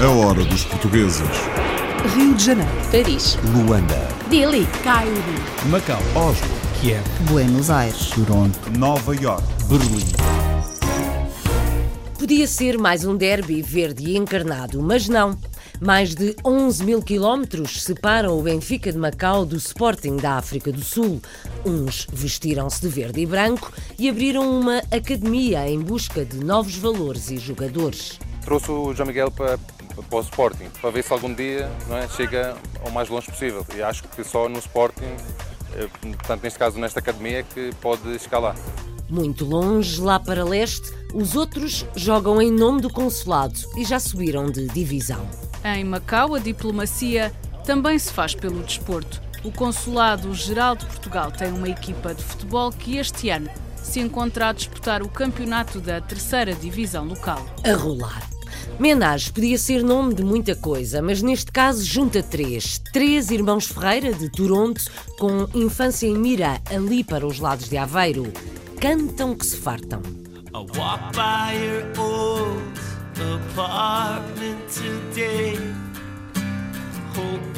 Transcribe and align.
A 0.00 0.08
hora 0.08 0.42
dos 0.42 0.64
portugueses. 0.64 1.28
Rio 2.14 2.34
de 2.34 2.42
Janeiro, 2.42 2.72
Paris, 2.90 3.36
Luanda, 3.54 4.08
Delhi, 4.30 4.66
Cairo, 4.82 5.12
Macau, 5.66 6.00
Oslo, 6.14 6.48
Kiev, 6.80 7.04
Buenos 7.28 7.68
Aires, 7.68 8.08
Toronto, 8.08 8.58
Nova 8.78 9.14
York. 9.14 9.44
Berlim. 9.68 10.06
Podia 12.18 12.46
ser 12.46 12.78
mais 12.78 13.04
um 13.04 13.14
derby 13.14 13.60
verde 13.60 14.06
e 14.06 14.16
encarnado, 14.16 14.80
mas 14.80 15.06
não. 15.06 15.38
Mais 15.78 16.14
de 16.14 16.34
11 16.42 16.82
mil 16.82 17.02
quilómetros 17.02 17.82
separam 17.82 18.38
o 18.38 18.42
Benfica 18.42 18.90
de 18.90 18.96
Macau 18.96 19.44
do 19.44 19.56
Sporting 19.56 20.16
da 20.16 20.38
África 20.38 20.72
do 20.72 20.82
Sul. 20.82 21.20
Uns 21.62 22.06
vestiram-se 22.10 22.80
de 22.80 22.88
verde 22.88 23.20
e 23.20 23.26
branco 23.26 23.70
e 23.98 24.08
abriram 24.08 24.48
uma 24.58 24.78
academia 24.90 25.68
em 25.68 25.78
busca 25.78 26.24
de 26.24 26.38
novos 26.42 26.76
valores 26.76 27.30
e 27.30 27.36
jogadores. 27.36 28.18
Trouxe 28.46 28.70
o 28.70 28.94
João 28.94 29.08
Miguel 29.08 29.28
para, 29.30 29.58
para 29.58 30.18
o 30.18 30.20
Sporting, 30.20 30.70
para 30.80 30.90
ver 30.90 31.02
se 31.02 31.12
algum 31.12 31.34
dia 31.34 31.68
não 31.88 31.98
é, 31.98 32.08
chega 32.08 32.56
ao 32.84 32.92
mais 32.92 33.08
longe 33.08 33.26
possível. 33.26 33.66
E 33.74 33.82
acho 33.82 34.04
que 34.04 34.22
só 34.22 34.48
no 34.48 34.60
Sporting, 34.60 35.16
eh, 35.74 35.88
portanto, 36.00 36.44
neste 36.44 36.56
caso 36.56 36.78
nesta 36.78 37.00
academia, 37.00 37.40
é 37.40 37.42
que 37.42 37.70
pode 37.80 38.02
lá. 38.32 38.54
Muito 39.10 39.44
longe, 39.44 40.00
lá 40.00 40.20
para 40.20 40.44
leste, 40.44 40.92
os 41.12 41.34
outros 41.34 41.84
jogam 41.96 42.40
em 42.40 42.52
nome 42.52 42.80
do 42.80 42.88
consulado 42.88 43.58
e 43.76 43.84
já 43.84 43.98
subiram 43.98 44.48
de 44.48 44.68
divisão. 44.68 45.28
Em 45.64 45.82
Macau, 45.82 46.36
a 46.36 46.38
diplomacia 46.38 47.32
também 47.64 47.98
se 47.98 48.12
faz 48.12 48.32
pelo 48.32 48.62
desporto. 48.62 49.20
O 49.42 49.50
Consulado 49.50 50.32
Geral 50.34 50.76
de 50.76 50.86
Portugal 50.86 51.32
tem 51.32 51.52
uma 51.52 51.68
equipa 51.68 52.14
de 52.14 52.22
futebol 52.22 52.70
que 52.70 52.96
este 52.96 53.28
ano 53.28 53.50
se 53.82 54.00
encontra 54.00 54.48
a 54.48 54.52
disputar 54.52 55.02
o 55.02 55.08
campeonato 55.08 55.80
da 55.80 56.00
terceira 56.00 56.52
divisão 56.54 57.04
local. 57.04 57.44
A 57.64 57.72
rolar. 57.72 58.35
Menage 58.78 59.32
podia 59.32 59.56
ser 59.58 59.82
nome 59.82 60.14
de 60.14 60.22
muita 60.22 60.54
coisa, 60.54 61.00
mas 61.00 61.22
neste 61.22 61.50
caso 61.50 61.84
junta 61.84 62.22
três. 62.22 62.78
Três 62.92 63.30
irmãos 63.30 63.66
Ferreira 63.66 64.12
de 64.12 64.30
Toronto, 64.30 64.82
com 65.18 65.48
infância 65.54 66.06
em 66.06 66.16
mira 66.16 66.60
ali 66.70 67.02
para 67.02 67.26
os 67.26 67.38
lados 67.38 67.68
de 67.68 67.76
Aveiro. 67.76 68.32
Cantam 68.80 69.34
que 69.34 69.46
se 69.46 69.56
fartam. 69.56 70.02
I 70.54 70.58
walk 70.78 71.12
by 71.14 71.52
your 71.54 71.84
old 71.98 72.62
apartment 73.18 74.68
today. 74.68 75.58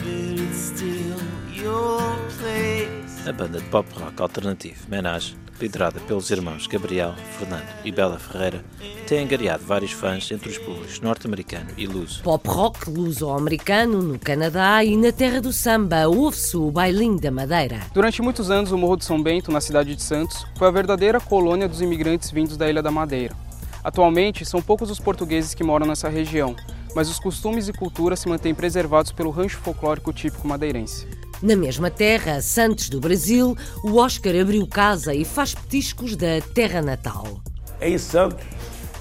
It's 0.04 0.56
still 0.56 1.18
your 1.52 2.00
place. 2.38 2.77
A 3.26 3.32
banda 3.32 3.58
de 3.58 3.64
pop 3.66 3.86
rock 3.98 4.22
alternativo 4.22 4.88
Menage, 4.88 5.36
liderada 5.60 6.00
pelos 6.00 6.30
irmãos 6.30 6.66
Gabriel, 6.66 7.14
Fernando 7.38 7.66
e 7.84 7.92
Bela 7.92 8.18
Ferreira, 8.18 8.64
tem 9.06 9.24
angariado 9.24 9.64
vários 9.64 9.92
fãs 9.92 10.30
entre 10.30 10.48
os 10.48 10.56
públicos 10.56 11.00
norte-americano 11.00 11.68
e 11.76 11.86
luso. 11.86 12.22
Pop 12.22 12.48
rock 12.48 12.88
luso-americano 12.88 14.00
no 14.00 14.18
Canadá 14.18 14.82
e 14.82 14.96
na 14.96 15.12
terra 15.12 15.40
do 15.40 15.52
samba 15.52 16.06
ouve-se 16.08 16.56
o 16.56 16.70
bailinho 16.70 17.20
da 17.20 17.30
Madeira. 17.30 17.80
Durante 17.92 18.22
muitos 18.22 18.50
anos, 18.50 18.72
o 18.72 18.78
Morro 18.78 18.96
de 18.96 19.04
São 19.04 19.22
Bento, 19.22 19.52
na 19.52 19.60
cidade 19.60 19.94
de 19.94 20.02
Santos, 20.02 20.46
foi 20.56 20.68
a 20.68 20.72
verdadeira 20.72 21.20
colônia 21.20 21.68
dos 21.68 21.82
imigrantes 21.82 22.30
vindos 22.30 22.56
da 22.56 22.70
Ilha 22.70 22.82
da 22.82 22.90
Madeira. 22.90 23.36
Atualmente, 23.84 24.44
são 24.44 24.62
poucos 24.62 24.90
os 24.90 25.00
portugueses 25.00 25.54
que 25.54 25.64
moram 25.64 25.86
nessa 25.86 26.08
região, 26.08 26.56
mas 26.94 27.10
os 27.10 27.18
costumes 27.18 27.68
e 27.68 27.72
cultura 27.72 28.16
se 28.16 28.28
mantêm 28.28 28.54
preservados 28.54 29.12
pelo 29.12 29.30
rancho 29.30 29.58
folclórico 29.58 30.12
típico 30.12 30.48
madeirense. 30.48 31.06
Na 31.40 31.54
mesma 31.54 31.88
terra, 31.90 32.42
Santos 32.42 32.88
do 32.88 33.00
Brasil, 33.00 33.56
o 33.84 33.96
Oscar 33.96 34.34
abriu 34.34 34.66
casa 34.66 35.14
e 35.14 35.24
faz 35.24 35.54
petiscos 35.54 36.16
da 36.16 36.40
terra 36.52 36.82
natal. 36.82 37.40
em 37.80 37.96
Santos, 37.96 38.44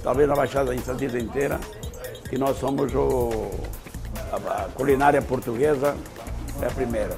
talvez 0.03 0.29
na 0.29 0.35
Baixada 0.35 0.75
em 0.75 0.79
Santista 0.79 1.17
inteira, 1.17 1.59
que 2.29 2.37
nós 2.37 2.59
somos 2.59 2.93
o, 2.93 3.49
a, 4.31 4.35
a 4.35 4.69
culinária 4.69 5.21
portuguesa 5.21 5.97
é 6.61 6.67
a 6.67 6.69
primeira. 6.69 7.17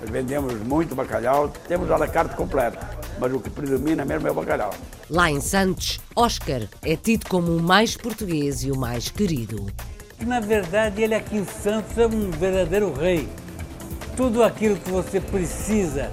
Nós 0.00 0.08
vendemos 0.10 0.54
muito 0.62 0.94
bacalhau, 0.94 1.48
temos 1.66 1.90
a 1.90 1.98
la 1.98 2.08
carte 2.08 2.34
completa, 2.34 2.88
mas 3.20 3.32
o 3.32 3.40
que 3.40 3.50
predomina 3.50 4.04
mesmo 4.04 4.28
é 4.28 4.30
o 4.30 4.34
bacalhau. 4.34 4.72
Lá 5.10 5.30
em 5.30 5.42
Santos, 5.42 6.00
Oscar 6.16 6.62
é 6.82 6.96
tido 6.96 7.28
como 7.28 7.54
o 7.54 7.62
mais 7.62 7.96
português 7.96 8.64
e 8.64 8.70
o 8.70 8.78
mais 8.78 9.10
querido. 9.10 9.66
Na 10.20 10.40
verdade, 10.40 11.02
ele 11.02 11.14
aqui 11.14 11.36
em 11.36 11.44
Santos 11.44 11.98
é 11.98 12.06
um 12.06 12.30
verdadeiro 12.30 12.92
rei. 12.94 13.28
Tudo 14.18 14.42
aquilo 14.42 14.74
que 14.74 14.90
você 14.90 15.20
precisa 15.20 16.10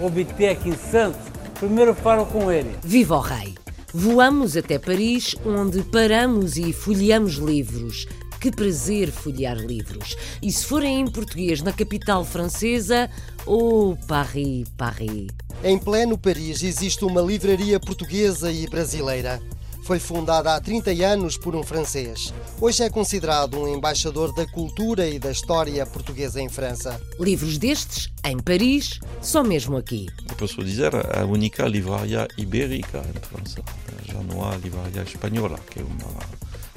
obter 0.00 0.50
aqui 0.50 0.68
em 0.68 0.76
Santos, 0.76 1.20
primeiro 1.58 1.92
falo 1.96 2.24
com 2.24 2.50
ele. 2.52 2.76
Viva 2.80 3.16
o 3.16 3.20
Rei! 3.20 3.56
Voamos 3.92 4.56
até 4.56 4.78
Paris, 4.78 5.34
onde 5.44 5.82
paramos 5.82 6.56
e 6.56 6.72
folheamos 6.72 7.34
livros. 7.34 8.06
Que 8.40 8.52
prazer 8.52 9.10
folhear 9.10 9.56
livros! 9.56 10.16
E 10.40 10.52
se 10.52 10.64
forem 10.64 11.00
em 11.00 11.10
português 11.10 11.60
na 11.60 11.72
capital 11.72 12.24
francesa, 12.24 13.10
oh, 13.44 13.96
Paris, 14.06 14.68
Paris. 14.78 15.26
Em 15.64 15.76
pleno 15.76 16.16
Paris 16.16 16.62
existe 16.62 17.04
uma 17.04 17.20
livraria 17.20 17.80
portuguesa 17.80 18.52
e 18.52 18.68
brasileira. 18.68 19.42
Foi 19.90 19.98
fundada 19.98 20.54
há 20.54 20.60
30 20.60 20.92
anos 21.04 21.36
por 21.36 21.56
um 21.56 21.64
francês. 21.64 22.32
Hoje 22.60 22.84
é 22.84 22.88
considerado 22.88 23.58
um 23.58 23.66
embaixador 23.66 24.32
da 24.32 24.46
cultura 24.46 25.08
e 25.08 25.18
da 25.18 25.32
história 25.32 25.84
portuguesa 25.84 26.40
em 26.40 26.48
França. 26.48 27.02
Livros 27.18 27.58
destes, 27.58 28.08
em 28.24 28.38
Paris, 28.38 29.00
só 29.20 29.42
mesmo 29.42 29.76
aqui. 29.76 30.06
Posso 30.38 30.62
dizer 30.62 30.92
a 30.94 31.24
única 31.24 31.66
livraria 31.66 32.28
ibérica 32.38 32.98
em 32.98 33.20
França. 33.20 33.60
Já 34.04 34.22
não 34.22 34.48
há 34.48 34.54
livraria 34.58 35.02
espanhola, 35.02 35.58
que 35.68 35.80
é 35.80 35.82
uma 35.82 36.20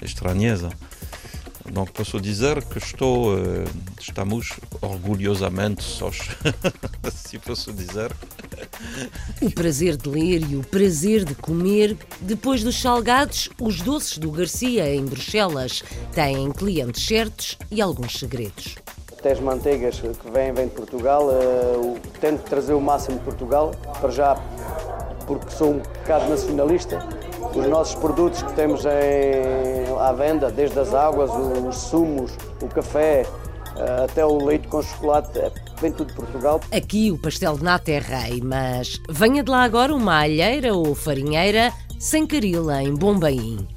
estranheza. 0.02 0.72
Então 1.70 1.86
posso 1.86 2.20
dizer 2.20 2.64
que 2.66 2.80
estou, 2.80 3.38
eh, 3.38 3.66
estamos 4.02 4.54
orgulhosamente 4.86 5.84
sós, 5.84 6.18
se 7.14 7.40
posso 7.40 7.72
dizer. 7.72 8.12
O 9.42 9.52
prazer 9.52 9.98
de 9.98 10.10
ler 10.10 10.42
e 10.50 10.56
o 10.56 10.62
prazer 10.62 11.24
de 11.24 11.36
comer. 11.36 11.98
Depois 12.22 12.64
dos 12.64 12.80
salgados, 12.82 13.50
os 13.60 13.82
doces 13.82 14.18
do 14.18 14.32
Garcia 14.32 14.94
em 14.94 15.06
Bruxelas 15.06 15.84
têm 16.12 16.52
clientes 16.52 17.06
certos 17.06 17.58
e 17.72 17.82
alguns 17.82 18.20
segredos. 18.20 18.76
Até 19.18 19.32
as 19.32 19.40
manteigas 19.40 20.02
que 20.02 20.32
vêm, 20.32 20.52
vêm 20.54 20.68
de 20.68 20.74
Portugal, 20.74 21.30
uh, 21.30 21.98
tento 22.20 22.44
trazer 22.44 22.74
o 22.74 22.82
máximo 22.82 23.18
de 23.20 23.24
Portugal, 23.24 23.72
para 24.02 24.12
já 24.12 24.36
porque 25.26 25.50
sou 25.52 25.72
um 25.72 25.80
bocado 25.80 26.30
nacionalista. 26.30 27.00
Os 27.56 27.68
nossos 27.68 27.96
produtos 27.96 28.42
que 28.42 28.54
temos 28.54 28.84
em, 28.86 30.00
à 30.00 30.12
venda, 30.12 30.50
desde 30.50 30.80
as 30.80 30.94
águas, 30.94 31.32
os 31.32 31.78
sumos, 31.78 32.32
o 32.62 32.68
café, 32.68 33.26
até 34.04 34.26
o 34.26 34.44
leite 34.44 34.68
com 34.68 34.82
chocolate, 34.82 35.38
é, 35.40 35.52
vem 35.80 35.92
tudo 35.92 36.08
de 36.10 36.14
Portugal. 36.14 36.62
Aqui 36.72 37.12
o 37.12 37.18
pastel 37.18 37.58
de 37.58 37.64
nata 37.64 37.92
é 37.92 38.00
rei, 38.00 38.42
mas 38.42 39.00
venha 39.10 39.44
de 39.44 39.50
lá 39.50 39.64
agora 39.64 39.94
uma 39.94 40.20
alheira 40.20 40.74
ou 40.74 40.94
farinheira 40.94 41.74
sem 42.00 42.26
carila 42.26 42.82
em 42.82 42.94
Bombaim. 42.94 43.68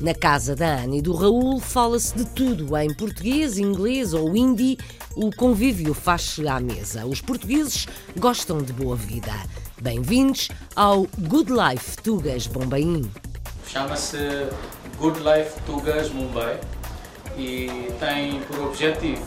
Na 0.00 0.14
casa 0.14 0.56
da 0.56 0.66
Ana 0.66 0.96
e 0.96 1.02
do 1.02 1.14
Raul 1.14 1.60
fala-se 1.60 2.16
de 2.16 2.24
tudo 2.24 2.76
em 2.76 2.92
português, 2.94 3.58
inglês 3.58 4.12
ou 4.12 4.34
hindi. 4.36 4.76
O 5.14 5.30
convívio 5.34 5.94
faz-se 5.94 6.48
à 6.48 6.58
mesa. 6.58 7.06
Os 7.06 7.20
portugueses 7.20 7.86
gostam 8.18 8.58
de 8.58 8.72
boa 8.72 8.96
vida. 8.96 9.32
Bem-vindos 9.80 10.48
ao 10.74 11.06
Good 11.18 11.52
Life 11.52 11.96
Tugas 12.02 12.48
Bombaim. 12.48 13.08
Chama-se 13.68 14.48
Good 14.98 15.20
Life 15.20 15.60
Tugas 15.64 16.10
Mumbai 16.10 16.58
e 17.36 17.92
tem 17.98 18.40
por 18.40 18.60
objetivo, 18.66 19.22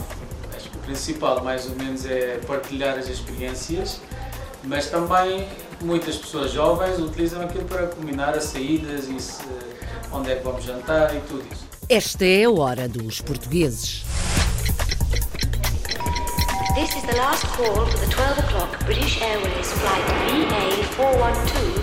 acho 0.56 0.70
que 0.70 0.78
o 0.78 0.80
principal 0.82 1.44
mais 1.44 1.66
ou 1.70 1.76
menos 1.76 2.06
é 2.06 2.40
partilhar 2.48 2.98
as 2.98 3.08
experiências, 3.08 4.00
mas 4.64 4.90
também 4.90 5.48
muitas 5.82 6.16
pessoas 6.18 6.52
jovens 6.52 7.00
utilizam 7.00 7.42
aquilo 7.42 7.66
para 7.66 7.88
combinar 7.88 8.36
as 8.36 8.46
saídas 8.46 9.08
e 9.08 9.20
se, 9.20 9.44
onde 10.12 10.32
é 10.32 10.36
que 10.36 10.44
vamos 10.44 10.64
jantar 10.64 11.16
e 11.16 11.20
tudo 11.22 11.44
isso. 11.52 11.68
Esta 11.90 12.26
é 12.26 12.44
a 12.44 12.52
hora 12.52 12.88
dos 12.88 13.22
portugueses. 13.22 14.04
This 16.76 16.96
is 16.96 17.04
the 17.04 17.16
last 17.16 17.46
call 17.56 17.86
for 17.86 17.98
the 17.98 18.06
12 18.06 18.38
o'clock 18.40 18.86
British 18.86 19.22
Airways 19.22 19.72
flight 19.74 20.06
VA412 20.30 21.77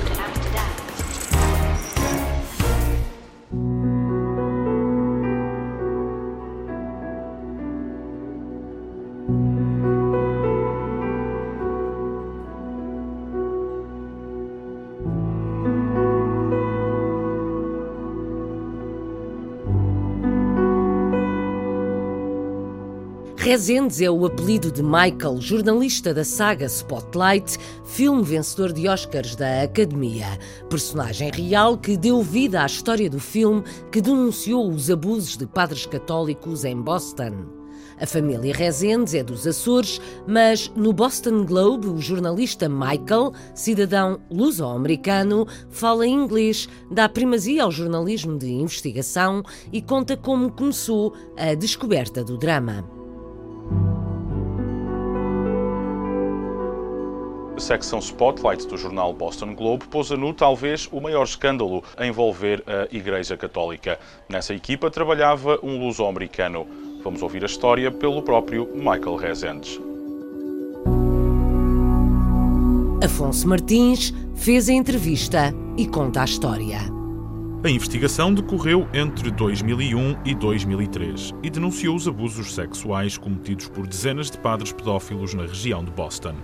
Rezendes 23.55 24.01
é 24.01 24.11
o 24.11 24.27
apelido 24.27 24.69
de 24.69 24.83
Michael, 24.83 25.41
jornalista 25.41 26.13
da 26.13 26.25
saga 26.25 26.67
Spotlight, 26.67 27.57
filme 27.85 28.21
vencedor 28.25 28.73
de 28.73 28.89
Oscars 28.89 29.37
da 29.37 29.63
Academia. 29.63 30.27
Personagem 30.69 31.31
real 31.31 31.79
que 31.79 31.97
deu 31.97 32.21
vida 32.21 32.65
à 32.65 32.67
história 32.67 33.09
do 33.09 33.21
filme 33.21 33.63
que 33.93 34.01
denunciou 34.01 34.69
os 34.69 34.91
abusos 34.91 35.37
de 35.37 35.47
padres 35.47 35.87
católicos 35.87 36.65
em 36.65 36.83
Boston. 36.83 37.47
A 38.01 38.05
família 38.05 38.53
Rezendes 38.53 39.15
é 39.15 39.23
dos 39.23 39.47
Açores, 39.47 40.01
mas 40.27 40.69
no 40.75 40.93
Boston 40.93 41.45
Globe 41.45 41.87
o 41.87 42.01
jornalista 42.01 42.69
Michael, 42.69 43.33
cidadão 43.55 44.21
luso-americano, 44.33 45.47
fala 45.71 46.05
inglês, 46.05 46.69
dá 46.91 47.09
primazia 47.09 47.63
ao 47.63 47.71
jornalismo 47.71 48.37
de 48.37 48.51
investigação 48.51 49.45
e 49.73 49.81
conta 49.81 50.17
como 50.17 50.51
começou 50.51 51.15
a 51.37 51.55
descoberta 51.55 52.25
do 52.25 52.37
drama. 52.37 53.04
A 57.57 57.61
secção 57.61 58.01
Spotlight 58.01 58.67
do 58.67 58.77
jornal 58.77 59.13
Boston 59.13 59.55
Globe 59.55 59.87
pôs 59.87 60.11
a 60.11 60.17
nu 60.17 60.35
talvez 60.35 60.89
o 60.91 61.01
maior 61.01 61.23
escândalo 61.23 61.85
a 61.97 62.05
envolver 62.05 62.65
a 62.67 62.95
Igreja 62.95 63.37
Católica. 63.37 63.99
Nessa 64.29 64.53
equipa 64.53 64.91
trabalhava 64.91 65.61
um 65.63 65.79
luso-americano. 65.79 66.67
Vamos 67.05 67.23
ouvir 67.23 67.45
a 67.45 67.47
história 67.47 67.93
pelo 67.93 68.23
próprio 68.23 68.69
Michael 68.75 69.15
Rezendes. 69.15 69.81
Afonso 73.05 73.47
Martins 73.47 74.13
fez 74.35 74.69
a 74.69 74.73
entrevista 74.73 75.55
e 75.77 75.87
conta 75.87 76.23
a 76.23 76.25
história. 76.25 76.81
A 77.63 77.71
investigação 77.71 78.35
decorreu 78.35 78.89
entre 78.93 79.31
2001 79.31 80.17
e 80.25 80.35
2003 80.35 81.33
e 81.43 81.49
denunciou 81.49 81.95
os 81.95 82.09
abusos 82.09 82.53
sexuais 82.53 83.17
cometidos 83.17 83.69
por 83.69 83.87
dezenas 83.87 84.31
de 84.31 84.39
padres 84.39 84.73
pedófilos 84.73 85.35
na 85.35 85.43
região 85.43 85.85
de 85.85 85.91
Boston. 85.93 86.35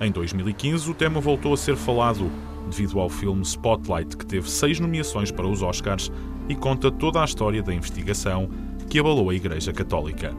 Em 0.00 0.10
2015, 0.10 0.90
o 0.90 0.94
tema 0.94 1.20
voltou 1.20 1.54
a 1.54 1.56
ser 1.56 1.76
falado 1.76 2.30
devido 2.68 2.98
ao 2.98 3.08
filme 3.08 3.42
Spotlight, 3.42 4.16
que 4.16 4.26
teve 4.26 4.50
seis 4.50 4.80
nomeações 4.80 5.30
para 5.30 5.46
os 5.46 5.62
Oscars 5.62 6.10
e 6.48 6.54
conta 6.54 6.90
toda 6.90 7.20
a 7.20 7.24
história 7.24 7.62
da 7.62 7.72
investigação 7.72 8.48
que 8.88 8.98
abalou 8.98 9.30
a 9.30 9.34
Igreja 9.34 9.72
Católica. 9.72 10.34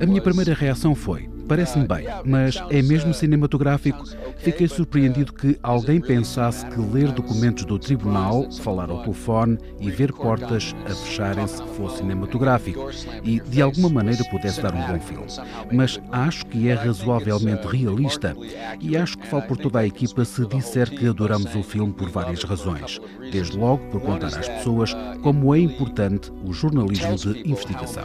A 0.00 0.06
minha 0.06 0.22
primeira 0.22 0.54
reação 0.54 0.94
foi: 0.94 1.28
parece-me 1.46 1.86
bem, 1.86 2.06
mas 2.24 2.56
é 2.70 2.82
mesmo 2.82 3.14
cinematográfico. 3.14 4.04
Fiquei 4.38 4.68
surpreendido 4.68 5.32
que 5.32 5.58
alguém 5.62 6.00
pensasse 6.00 6.66
que 6.66 6.80
ler 6.80 7.10
documentos 7.12 7.64
do 7.64 7.78
tribunal, 7.78 8.50
falar 8.52 8.90
ao 8.90 9.02
telefone 9.02 9.58
e 9.80 9.90
ver 9.90 10.12
portas 10.12 10.74
a 10.84 10.94
fecharem-se 10.94 11.62
fosse 11.76 11.98
cinematográfico 11.98 12.90
e 13.22 13.40
de 13.40 13.62
alguma 13.62 13.88
maneira 13.88 14.24
pudesse 14.30 14.60
dar 14.60 14.74
um 14.74 14.86
bom 14.86 15.00
filme. 15.00 15.26
Mas 15.72 16.00
acho 16.10 16.44
que 16.46 16.68
é 16.68 16.74
razoavelmente 16.74 17.66
realista 17.66 18.36
e 18.80 18.96
acho 18.96 19.16
que 19.18 19.26
falo 19.26 19.42
por 19.42 19.56
toda 19.56 19.80
a 19.80 19.86
equipa 19.86 20.24
se 20.24 20.44
disser 20.46 20.90
que 20.90 21.06
adoramos 21.06 21.54
o 21.54 21.62
filme 21.62 21.92
por 21.92 22.10
várias 22.10 22.42
razões. 22.44 23.00
Desde 23.32 23.56
logo 23.56 23.84
por 23.90 24.00
contar 24.00 24.26
às 24.26 24.48
pessoas 24.48 24.94
como 25.22 25.54
é 25.54 25.58
importante 25.58 26.32
o 26.44 26.52
jornalismo 26.52 27.16
de 27.16 27.48
investigação. 27.48 28.04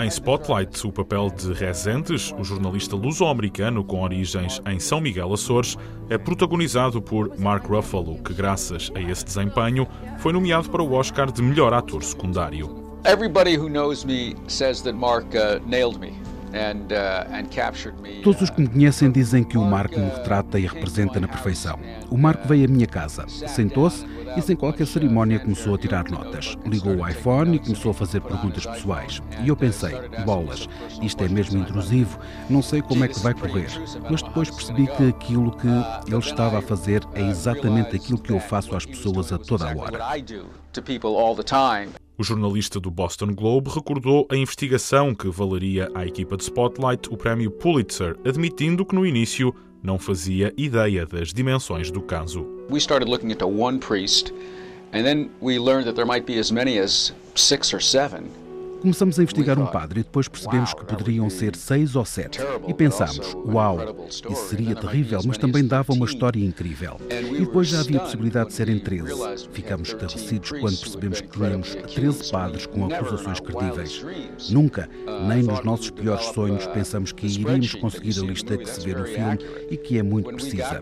Em 0.00 0.06
Spotlight, 0.06 0.86
o 0.86 0.92
papel 0.92 1.28
de 1.28 1.52
Rezendes, 1.52 2.32
o 2.38 2.44
jornalista 2.44 2.94
luso-americano 2.94 3.82
com 3.82 4.02
origens 4.02 4.62
em 4.64 4.78
São 4.78 5.00
Miguel 5.00 5.32
Açores, 5.32 5.76
é 6.08 6.16
protagonizado 6.16 7.02
por 7.02 7.36
Mark 7.36 7.66
Ruffalo, 7.66 8.16
que, 8.22 8.32
graças 8.32 8.92
a 8.94 9.00
esse 9.00 9.24
desempenho, 9.24 9.88
foi 10.18 10.32
nomeado 10.32 10.70
para 10.70 10.84
o 10.84 10.92
Oscar 10.92 11.32
de 11.32 11.42
melhor 11.42 11.74
ator 11.74 12.04
secundário. 12.04 12.96
Everybody 13.04 13.58
who 13.58 13.68
knows 13.68 14.04
me 14.04 14.36
says 14.46 14.82
that 14.82 14.96
Mark 14.96 15.34
uh, 15.34 15.60
nailed 15.68 15.98
me. 15.98 16.12
Todos 18.22 18.42
os 18.42 18.50
que 18.50 18.62
me 18.62 18.68
conhecem 18.68 19.10
dizem 19.10 19.44
que 19.44 19.58
o 19.58 19.64
Marco 19.64 19.98
me 19.98 20.06
retrata 20.06 20.58
e 20.58 20.66
representa 20.66 21.20
na 21.20 21.28
perfeição. 21.28 21.78
O 22.10 22.16
Marco 22.16 22.48
veio 22.48 22.64
à 22.64 22.68
minha 22.68 22.86
casa, 22.86 23.28
sentou-se 23.28 24.06
e, 24.38 24.42
sem 24.42 24.54
qualquer 24.54 24.86
cerimónia, 24.86 25.40
começou 25.40 25.74
a 25.74 25.78
tirar 25.78 26.08
notas. 26.08 26.56
Ligou 26.64 26.96
o 26.96 27.08
iPhone 27.08 27.56
e 27.56 27.58
começou 27.58 27.90
a 27.90 27.94
fazer 27.94 28.20
perguntas 28.20 28.64
pessoais. 28.64 29.20
E 29.44 29.48
eu 29.48 29.56
pensei: 29.56 29.92
bolas, 30.24 30.68
isto 31.02 31.24
é 31.24 31.28
mesmo 31.28 31.58
intrusivo, 31.58 32.18
não 32.48 32.62
sei 32.62 32.80
como 32.80 33.04
é 33.04 33.08
que 33.08 33.18
vai 33.20 33.34
correr. 33.34 33.68
Mas 34.08 34.22
depois 34.22 34.50
percebi 34.50 34.86
que 34.86 35.08
aquilo 35.08 35.56
que 35.56 35.66
ele 35.66 36.18
estava 36.18 36.58
a 36.58 36.62
fazer 36.62 37.02
é 37.14 37.28
exatamente 37.28 37.96
aquilo 37.96 38.18
que 38.18 38.30
eu 38.30 38.38
faço 38.38 38.76
às 38.76 38.86
pessoas 38.86 39.32
a 39.32 39.38
toda 39.38 39.70
a 39.70 39.76
hora. 39.76 39.98
O 42.16 42.24
jornalista 42.24 42.80
do 42.80 42.90
Boston 42.90 43.32
Globe 43.32 43.70
recordou 43.70 44.26
a 44.28 44.36
investigação 44.36 45.14
que 45.14 45.28
valeria 45.28 45.88
à 45.94 46.04
equipa 46.04 46.36
de 46.36 46.42
Spotlight 46.42 47.08
o 47.12 47.16
prémio 47.16 47.48
Pulitzer, 47.48 48.16
admitindo 48.24 48.84
que 48.84 48.94
no 48.94 49.06
início 49.06 49.54
não 49.82 49.98
fazia 49.98 50.52
ideia 50.58 51.06
das 51.06 51.32
dimensões 51.32 51.90
do 51.90 52.00
caso. 52.02 52.46
We 52.70 52.80
started 52.80 53.08
looking 53.08 53.30
into 53.30 53.46
one 53.46 53.78
priest 53.78 54.32
and 54.92 55.04
then 55.04 55.30
we 55.40 55.58
learned 55.58 55.86
that 55.86 55.94
there 55.94 56.06
might 56.06 56.26
be 56.26 56.38
as 56.38 56.50
many 56.50 56.78
as 56.78 57.12
six 57.34 57.72
or 57.72 57.80
seven. 57.80 58.30
Começamos 58.80 59.18
a 59.18 59.22
investigar 59.22 59.58
um 59.58 59.66
padre 59.66 60.00
e 60.00 60.02
depois 60.04 60.28
percebemos 60.28 60.72
que 60.72 60.84
poderiam 60.84 61.28
ser 61.28 61.56
seis 61.56 61.96
ou 61.96 62.04
sete. 62.04 62.38
E 62.66 62.72
pensámos, 62.72 63.34
uau, 63.46 64.06
isso 64.08 64.48
seria 64.48 64.74
terrível, 64.74 65.20
mas 65.26 65.36
também 65.36 65.66
dava 65.66 65.92
uma 65.92 66.06
história 66.06 66.44
incrível. 66.44 66.96
E 67.10 67.40
depois 67.40 67.68
já 67.68 67.80
havia 67.80 67.98
a 67.98 68.02
possibilidade 68.02 68.50
de 68.50 68.54
serem 68.54 68.78
13. 68.78 69.48
Ficámos 69.52 69.88
estarrecidos 69.88 70.50
quando 70.50 70.78
percebemos 70.78 71.20
que 71.20 71.28
tínhamos 71.28 71.74
13 71.74 72.30
padres 72.30 72.66
com 72.66 72.84
acusações 72.86 73.40
credíveis. 73.40 74.04
Nunca, 74.50 74.88
nem 75.26 75.42
nos 75.42 75.64
nossos 75.64 75.90
piores 75.90 76.26
sonhos, 76.26 76.66
pensamos 76.68 77.12
que 77.12 77.26
iríamos 77.26 77.74
conseguir 77.74 78.20
a 78.20 78.22
lista 78.22 78.56
que 78.56 78.68
se 78.68 78.80
vê 78.80 78.94
no 78.94 79.04
filme 79.04 79.38
e 79.70 79.76
que 79.76 79.98
é 79.98 80.02
muito 80.02 80.32
precisa. 80.34 80.78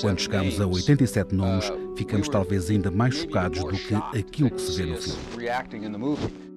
Quando 0.00 0.20
chegamos 0.20 0.60
a 0.60 0.66
87 0.66 1.34
nomes, 1.34 1.72
ficamos 1.96 2.28
talvez 2.28 2.70
ainda 2.70 2.90
mais 2.90 3.16
chocados 3.16 3.60
do 3.60 3.72
que 3.72 3.94
aquilo 3.94 4.50
que 4.50 4.60
se 4.60 4.76
vê 4.76 4.86
no 4.86 4.96
filme. 4.96 6.47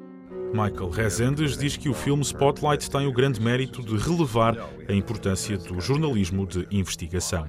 Michael 0.53 0.89
Rezendes 0.89 1.57
diz 1.57 1.77
que 1.77 1.87
o 1.87 1.93
filme 1.93 2.21
Spotlight 2.23 2.89
tem 2.89 3.07
o 3.07 3.13
grande 3.13 3.39
mérito 3.39 3.81
de 3.81 3.95
relevar 3.95 4.57
a 4.87 4.93
importância 4.93 5.57
do 5.57 5.79
jornalismo 5.79 6.45
de 6.45 6.67
investigação. 6.69 7.47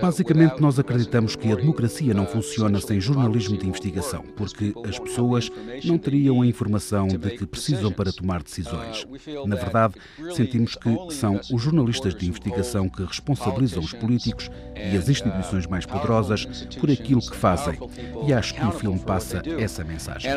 Basicamente, 0.00 0.60
nós 0.60 0.78
acreditamos 0.78 1.36
que 1.36 1.50
a 1.50 1.56
democracia 1.56 2.14
não 2.14 2.26
funciona 2.26 2.80
sem 2.80 3.00
jornalismo 3.00 3.56
de 3.56 3.66
investigação, 3.66 4.22
porque 4.36 4.72
as 4.86 4.98
pessoas 4.98 5.50
não 5.84 5.98
teriam 5.98 6.42
a 6.42 6.46
informação 6.46 7.08
de 7.08 7.30
que 7.30 7.46
precisam 7.46 7.90
para 7.90 8.12
tomar 8.12 8.42
decisões. 8.42 9.06
Na 9.46 9.56
verdade, 9.56 9.94
sentimos 10.34 10.76
que 10.76 11.14
são 11.14 11.40
os 11.52 11.62
jornalistas 11.62 12.14
de 12.14 12.28
investigação 12.28 12.88
que 12.88 13.04
responsabilizam 13.04 13.82
os 13.82 13.92
políticos 13.92 14.50
e 14.76 14.96
as 14.96 15.08
instituições 15.08 15.66
mais 15.66 15.86
poderosas 15.86 16.46
por 16.78 16.90
aquilo 16.90 17.20
que 17.20 17.36
fazem. 17.36 17.78
E 18.26 18.32
acho 18.32 18.54
que 18.54 18.64
o 18.64 18.72
filme 18.72 18.98
passa 18.98 19.42
essa 19.58 19.84
mensagem. 19.84 20.30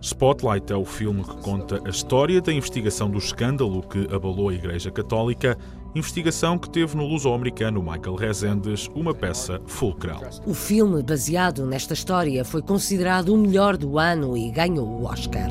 Spotlight 0.00 0.72
é 0.72 0.76
o 0.76 0.84
filme 0.84 1.22
que 1.22 1.36
conta 1.42 1.80
a 1.84 1.88
história 1.88 2.40
da 2.40 2.52
investigação 2.52 3.08
do 3.08 3.18
escândalo 3.18 3.82
que 3.82 4.12
abalou 4.12 4.48
a 4.48 4.54
Igreja 4.54 4.90
Católica 4.90 5.56
investigação 5.94 6.58
que 6.58 6.70
teve 6.70 6.96
no 6.96 7.06
luso-americano 7.06 7.82
Michael 7.82 8.14
Rezendes 8.14 8.88
uma 8.94 9.14
peça 9.14 9.60
fulcral. 9.66 10.22
O 10.46 10.54
filme 10.54 11.02
baseado 11.02 11.66
nesta 11.66 11.94
história 11.94 12.44
foi 12.44 12.62
considerado 12.62 13.34
o 13.34 13.38
melhor 13.38 13.76
do 13.76 13.98
ano 13.98 14.36
e 14.36 14.50
ganhou 14.50 14.86
o 14.86 15.04
Oscar. 15.04 15.50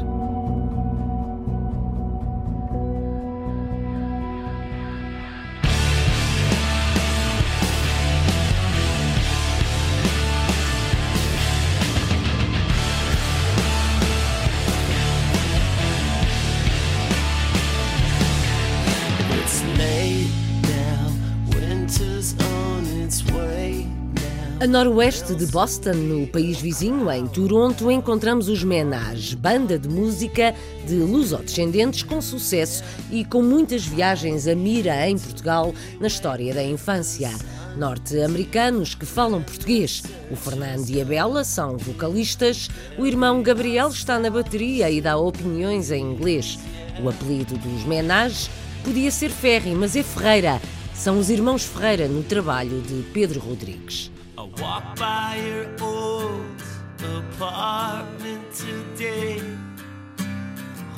Noroeste 24.71 25.35
de 25.35 25.45
Boston, 25.47 25.91
no 25.91 26.27
país 26.27 26.61
vizinho, 26.61 27.11
em 27.11 27.27
Toronto, 27.27 27.91
encontramos 27.91 28.47
os 28.47 28.63
Menage, 28.63 29.35
banda 29.35 29.77
de 29.77 29.89
música 29.89 30.55
de 30.87 30.95
lusodescendentes 30.95 32.03
com 32.03 32.21
sucesso 32.21 32.81
e 33.11 33.25
com 33.25 33.41
muitas 33.41 33.85
viagens 33.85 34.47
a 34.47 34.55
mira 34.55 35.09
em 35.09 35.17
Portugal 35.17 35.73
na 35.99 36.07
história 36.07 36.53
da 36.53 36.63
infância. 36.63 37.29
Norte-americanos 37.75 38.95
que 38.95 39.05
falam 39.05 39.43
português. 39.43 40.03
O 40.31 40.37
Fernando 40.37 40.89
e 40.89 41.01
a 41.01 41.05
Bela 41.05 41.43
são 41.43 41.77
vocalistas, 41.77 42.69
o 42.97 43.05
irmão 43.05 43.43
Gabriel 43.43 43.89
está 43.89 44.17
na 44.19 44.29
bateria 44.29 44.89
e 44.89 45.01
dá 45.01 45.17
opiniões 45.17 45.91
em 45.91 46.01
inglês. 46.01 46.57
O 47.03 47.09
apelido 47.09 47.57
dos 47.57 47.83
Menage 47.83 48.49
podia 48.85 49.11
ser 49.11 49.31
Ferri, 49.31 49.75
mas 49.75 49.97
é 49.97 50.03
Ferreira. 50.03 50.61
São 50.95 51.19
os 51.19 51.29
irmãos 51.29 51.65
Ferreira 51.65 52.07
no 52.07 52.23
trabalho 52.23 52.81
de 52.81 53.01
Pedro 53.11 53.41
Rodrigues. 53.41 54.10
Walk 54.45 54.95
by 54.97 55.39
your 55.45 55.67
old 55.81 56.61
apartment 56.99 58.43
today. 58.53 59.41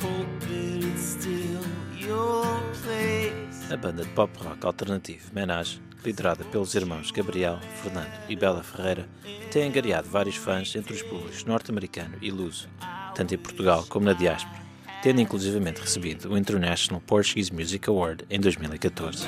That 0.00 0.84
it's 0.84 1.02
still 1.02 1.64
your 1.96 2.44
place. 2.82 3.72
A 3.72 3.76
banda 3.76 4.04
de 4.04 4.10
pop 4.10 4.30
rock 4.42 4.64
alternativo 4.66 5.32
Menage, 5.32 5.80
liderada 6.04 6.44
pelos 6.44 6.74
irmãos 6.74 7.10
Gabriel, 7.10 7.58
Fernando 7.82 8.12
e 8.28 8.36
Bela 8.36 8.62
Ferreira, 8.62 9.08
tem 9.50 9.68
angariado 9.68 10.08
vários 10.08 10.36
fãs 10.36 10.74
entre 10.76 10.92
os 10.92 11.02
públicos 11.02 11.44
norte-americano 11.44 12.16
e 12.20 12.30
luso, 12.30 12.68
tanto 13.14 13.34
em 13.34 13.38
Portugal 13.38 13.84
como 13.88 14.06
na 14.06 14.12
diáspora, 14.12 14.62
tendo 15.02 15.20
inclusivamente 15.20 15.80
recebido 15.80 16.30
o 16.32 16.38
International 16.38 17.00
Portuguese 17.00 17.52
Music 17.52 17.88
Award 17.88 18.24
em 18.30 18.40
2014. 18.40 19.26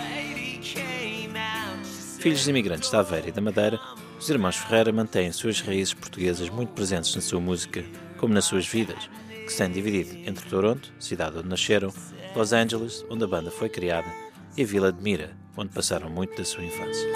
Filhos 2.18 2.44
de 2.44 2.50
imigrantes 2.50 2.90
da 2.90 3.00
Aveira 3.00 3.28
e 3.28 3.32
da 3.32 3.40
Madeira, 3.40 3.80
os 4.18 4.28
irmãos 4.30 4.56
Ferreira 4.56 4.92
mantêm 4.92 5.30
suas 5.30 5.60
raízes 5.60 5.94
portuguesas 5.94 6.48
muito 6.48 6.72
presentes 6.72 7.14
na 7.14 7.20
sua 7.20 7.40
música, 7.40 7.84
como 8.18 8.32
nas 8.32 8.46
suas 8.46 8.66
vidas, 8.66 9.10
que 9.28 9.50
se 9.50 9.58
têm 9.58 9.70
dividido 9.70 10.16
entre 10.28 10.48
Toronto, 10.48 10.92
cidade 10.98 11.38
onde 11.38 11.48
nasceram, 11.48 11.92
Los 12.34 12.52
Angeles, 12.52 13.04
onde 13.10 13.24
a 13.24 13.26
banda 13.26 13.50
foi 13.50 13.68
criada, 13.68 14.08
e 14.56 14.62
a 14.62 14.66
Vila 14.66 14.92
de 14.92 15.02
Mira, 15.02 15.30
onde 15.56 15.70
passaram 15.70 16.08
muito 16.08 16.36
da 16.36 16.44
sua 16.44 16.64
infância. 16.64 17.06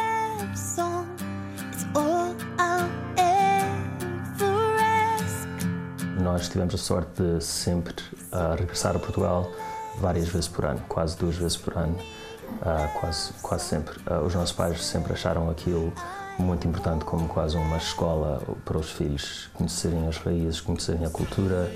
Nós 6.22 6.48
tivemos 6.48 6.74
a 6.74 6.78
sorte 6.78 7.22
de 7.22 7.42
sempre 7.42 7.94
uh, 8.32 8.54
regressar 8.58 8.94
a 8.94 8.98
Portugal 8.98 9.50
várias 9.98 10.28
vezes 10.28 10.48
por 10.48 10.64
ano, 10.66 10.80
quase 10.86 11.16
duas 11.16 11.36
vezes 11.36 11.56
por 11.56 11.76
ano, 11.76 11.96
uh, 11.96 13.00
quase, 13.00 13.32
quase 13.42 13.64
sempre. 13.64 13.98
Uh, 14.06 14.24
os 14.24 14.34
nossos 14.34 14.52
pais 14.52 14.84
sempre 14.84 15.14
acharam 15.14 15.50
aquilo 15.50 15.92
muito 16.40 16.66
importante 16.66 17.04
como 17.04 17.28
quase 17.28 17.56
uma 17.56 17.76
escola 17.76 18.42
para 18.64 18.78
os 18.78 18.90
filhos 18.90 19.48
conhecerem 19.54 20.06
as 20.08 20.16
raízes, 20.18 20.60
conhecerem 20.60 21.04
a 21.04 21.10
cultura. 21.10 21.72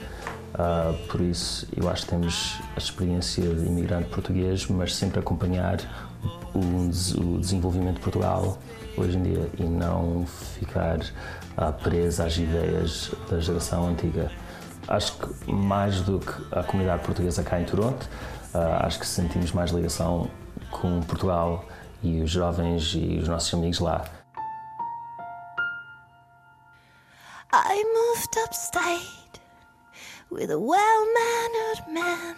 Uh, 0.54 1.06
por 1.09 1.21
isso, 1.21 1.66
eu 1.76 1.88
acho 1.88 2.02
que 2.02 2.11
temos 2.11 2.59
a 2.75 2.78
experiência 2.78 3.42
de 3.42 3.66
imigrante 3.66 4.09
português, 4.09 4.66
mas 4.68 4.94
sempre 4.94 5.18
acompanhar 5.18 5.78
o, 6.54 6.59
o 7.21 7.38
desenvolvimento 7.38 7.97
de 7.97 8.00
Portugal 8.00 8.59
hoje 8.97 9.18
em 9.18 9.23
dia 9.23 9.50
e 9.59 9.64
não 9.64 10.25
ficar 10.26 10.99
uh, 11.00 11.73
preso 11.83 12.23
às 12.23 12.37
ideias 12.37 13.11
da 13.28 13.40
geração 13.40 13.88
antiga. 13.88 14.30
Acho 14.87 15.14
que 15.18 15.52
mais 15.52 16.00
do 16.02 16.21
que 16.21 16.33
a 16.52 16.62
comunidade 16.62 17.02
portuguesa 17.02 17.42
cá 17.42 17.61
em 17.61 17.64
Toronto, 17.64 18.09
uh, 18.54 18.85
acho 18.85 18.99
que 19.00 19.06
sentimos 19.06 19.52
mais 19.52 19.71
ligação 19.71 20.28
com 20.71 21.00
Portugal 21.00 21.64
e 22.02 22.21
os 22.21 22.30
jovens 22.30 22.94
e 22.94 23.18
os 23.21 23.28
nossos 23.28 23.52
amigos 23.54 23.80
lá. 23.80 24.23
I 27.56 27.84
moved 27.94 28.37
upstate 28.42 29.38
with 30.28 30.50
a 30.50 30.58
well 30.58 31.06
mannered 31.14 31.82
man. 31.88 32.34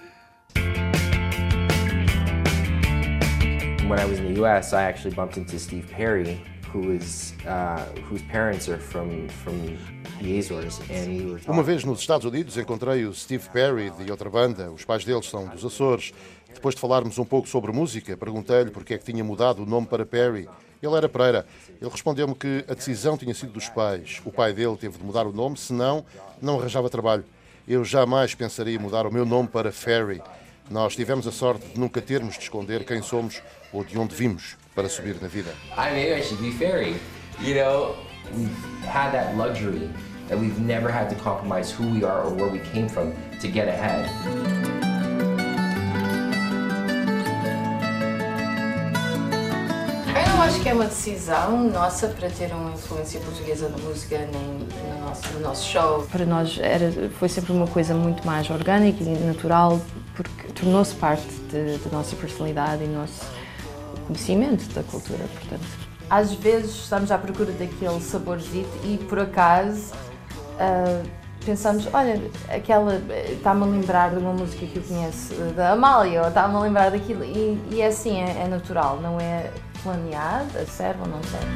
When 3.89 3.99
I 3.99 4.05
was 4.05 4.19
in 4.19 4.35
the 4.35 4.41
U.S., 4.41 4.75
I 4.75 4.83
actually 4.83 5.15
bumped 5.15 5.39
into 5.39 5.59
Steve 5.59 5.89
Perry, 5.91 6.39
who 6.71 6.91
is 6.91 7.33
uh, 7.47 7.83
whose 8.11 8.21
parents 8.25 8.69
are 8.69 8.77
from 8.77 9.27
from 9.29 9.79
the 10.21 10.39
Azores, 10.39 10.81
and 10.91 11.17
we 11.17 11.25
were 11.33 11.41
Uma 11.49 11.63
vez 11.63 11.83
nos 11.83 12.01
Estados 12.01 12.27
Unidos 12.27 12.59
encontrei 12.59 13.07
o 13.07 13.15
Steve 13.15 13.49
Perry 13.49 13.89
de 13.89 14.11
outra 14.11 14.29
banda, 14.29 14.71
os 14.71 14.85
pais 14.85 15.03
deles 15.03 15.31
são 15.31 15.47
dos 15.47 15.65
Açores. 15.65 16.13
Depois 16.53 16.75
de 16.75 16.81
falarmos 16.83 17.17
um 17.19 17.25
pouco 17.25 17.49
sobre 17.49 17.73
música, 17.73 18.19
perguntei-lhe 18.19 18.71
porque 18.71 18.93
é 18.93 18.99
que 18.99 19.05
tinha 19.11 19.25
mudado 19.25 19.63
o 19.63 19.67
nome 19.67 19.87
para 19.87 20.05
Perry. 20.05 20.47
Ele 20.83 20.95
era 20.95 21.09
Pereira. 21.09 21.47
Ele 21.81 21.91
respondeu-me 21.91 22.35
que 22.35 22.65
a 22.69 22.75
decisão 22.75 23.17
tinha 23.17 23.35
sido 23.35 23.53
dos 23.53 23.69
pais. 23.69 24.21
O 24.25 24.33
pai 24.33 24.53
dele 24.53 24.77
teve 24.77 24.99
de 24.99 25.05
mudar 25.05 25.27
o 25.27 25.33
nome, 25.33 25.57
senão 25.57 26.05
não 26.41 26.59
arranjava 26.59 26.89
trabalho. 26.91 27.25
Eu 27.67 27.85
jamais 27.85 28.35
pensaria 28.35 28.77
em 28.77 28.79
mudar 28.79 29.07
o 29.07 29.13
meu 29.13 29.25
nome 29.25 29.49
para 29.49 29.73
Ferry. 29.73 30.23
Nós 30.71 30.95
tivemos 30.95 31.27
a 31.27 31.33
sorte 31.33 31.67
de 31.67 31.79
nunca 31.79 32.01
termos 32.01 32.35
de 32.35 32.43
esconder 32.43 32.85
quem 32.85 33.03
somos 33.03 33.41
ou 33.73 33.85
de 33.85 33.99
onde 33.99 34.15
vimos 34.15 34.57
para 34.75 34.89
subir 34.89 35.21
na 35.21 35.29
vida. 35.29 35.53
I 35.77 35.91
maybe 35.93 36.21
I 36.21 36.23
should 36.23 36.43
be 36.43 36.53
Ferry. 36.53 36.97
You 37.41 37.55
know, 37.55 37.97
we've 38.35 38.51
had 38.87 39.13
that 39.13 39.37
luxury 39.37 39.89
that 40.29 40.39
we've 40.39 40.61
never 40.61 40.91
had 40.91 41.09
to 41.11 41.17
compromise 41.17 41.71
who 41.71 41.87
we 41.89 42.05
are 42.05 42.23
or 42.25 42.35
where 42.35 42.51
we 42.51 42.61
came 42.73 42.89
from 42.89 43.13
to 43.41 43.49
get 43.49 43.69
ahead. 43.69 44.76
Acho 50.57 50.63
que 50.63 50.69
é 50.71 50.75
uma 50.75 50.87
decisão 50.87 51.69
nossa 51.69 52.09
para 52.09 52.31
ter 52.31 52.51
uma 52.51 52.71
influência 52.73 53.21
portuguesa 53.21 53.69
na 53.69 53.77
música 53.77 54.19
nem 54.19 54.67
no 54.91 55.07
nosso, 55.07 55.33
no 55.35 55.41
nosso 55.41 55.69
show. 55.69 56.07
Para 56.11 56.25
nós 56.25 56.59
era, 56.59 57.11
foi 57.19 57.29
sempre 57.29 57.53
uma 57.53 57.67
coisa 57.67 57.95
muito 57.95 58.27
mais 58.27 58.49
orgânica 58.49 59.05
e 59.05 59.19
natural, 59.19 59.79
porque 60.15 60.49
tornou-se 60.55 60.95
parte 60.95 61.27
da 61.53 61.91
nossa 61.93 62.17
personalidade 62.17 62.85
e 62.85 62.87
nosso 62.87 63.27
conhecimento 64.07 64.67
da 64.73 64.83
cultura, 64.83 65.25
portanto. 65.35 65.67
Às 66.09 66.33
vezes 66.33 66.71
estamos 66.71 67.11
à 67.11 67.19
procura 67.19 67.53
daquele 67.53 68.01
saborzito 68.01 68.71
e 68.85 68.97
por 68.97 69.19
acaso 69.19 69.93
uh, 70.55 71.07
pensamos, 71.45 71.87
olha, 71.93 72.31
aquela 72.49 72.95
está-me 73.31 73.63
a 73.63 73.67
lembrar 73.67 74.11
de 74.11 74.17
uma 74.17 74.33
música 74.33 74.65
que 74.65 74.77
eu 74.77 74.83
conheço 74.83 75.35
da 75.55 75.73
Amália, 75.73 76.23
ou 76.23 76.29
está-me 76.29 76.55
a 76.55 76.61
lembrar 76.61 76.91
daquilo, 76.91 77.25
e, 77.25 77.61
e 77.71 77.81
é 77.83 77.89
assim, 77.89 78.21
é, 78.23 78.45
é 78.45 78.49
natural, 78.49 79.01
não 79.03 79.21
é 79.21 79.51
planeado, 79.87 80.67
serve 80.67 81.01
ou 81.03 81.07
não 81.07 81.23
serve. 81.23 81.47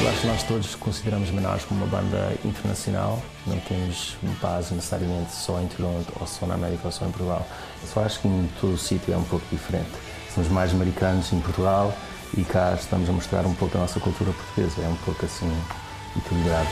Eu 0.00 0.08
acho 0.08 0.20
que 0.20 0.26
nós 0.28 0.42
todos 0.44 0.74
consideramos 0.76 1.30
Menage 1.30 1.66
como 1.66 1.84
uma 1.84 1.90
banda 1.90 2.32
internacional, 2.44 3.20
não 3.44 3.58
temos 3.60 4.16
base 4.40 4.72
necessariamente 4.72 5.32
só 5.32 5.60
em 5.60 5.66
Toronto, 5.66 6.12
ou 6.20 6.26
só 6.28 6.46
na 6.46 6.54
América, 6.54 6.82
ou 6.84 6.92
só 6.92 7.06
em 7.06 7.10
Portugal. 7.10 7.44
Eu 7.82 7.88
só 7.88 8.04
acho 8.04 8.20
que 8.20 8.28
em 8.28 8.48
todo 8.60 8.74
o 8.74 8.78
sítio 8.78 9.12
é 9.12 9.16
um 9.16 9.24
pouco 9.24 9.44
diferente. 9.50 9.90
Somos 10.32 10.48
mais 10.48 10.72
americanos 10.72 11.32
em 11.32 11.40
Portugal 11.40 11.92
e 12.36 12.44
cá 12.44 12.76
estamos 12.78 13.08
a 13.08 13.12
mostrar 13.12 13.44
um 13.46 13.54
pouco 13.54 13.74
da 13.74 13.80
nossa 13.80 13.98
cultura 13.98 14.32
portuguesa, 14.32 14.80
é 14.80 14.88
um 14.88 14.96
pouco 15.04 15.24
assim 15.24 15.50
equilibrado. 16.16 16.68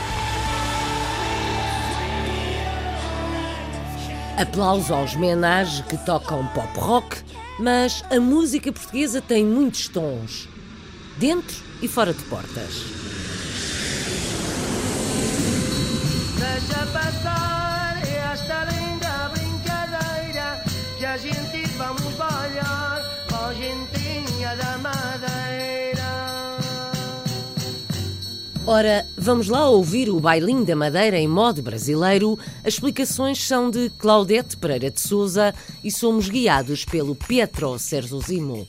Aplauso 4.37 4.95
aos 4.95 5.15
Menage 5.15 5.83
que 5.83 5.95
tocam 5.95 6.45
pop 6.47 6.79
rock, 6.79 7.17
mas 7.59 8.03
a 8.09 8.19
música 8.19 8.71
portuguesa 8.71 9.21
tem 9.21 9.45
muitos 9.45 9.87
tons, 9.87 10.49
dentro 11.17 11.55
e 11.83 11.87
fora 11.87 12.11
de 12.13 12.23
portas. 12.23 12.83
Deixa 16.39 16.85
passar 16.87 18.01
esta 18.33 18.63
linda 18.65 19.29
brincadeira 19.29 20.63
que 20.97 21.05
a 21.05 21.15
gente 21.15 21.62
Ora, 28.65 29.05
vamos 29.17 29.49
lá 29.49 29.67
ouvir 29.67 30.09
o 30.09 30.21
Bailinho 30.21 30.63
da 30.65 30.73
Madeira 30.73 31.17
em 31.17 31.27
modo 31.27 31.61
brasileiro. 31.61 32.39
As 32.61 32.75
explicações 32.75 33.45
são 33.45 33.69
de 33.69 33.89
Claudete 33.99 34.55
Pereira 34.55 34.89
de 34.89 35.01
Souza 35.01 35.53
e 35.83 35.91
somos 35.91 36.29
guiados 36.29 36.85
pelo 36.85 37.13
Pietro 37.13 37.77
Serzosimo. 37.77 38.65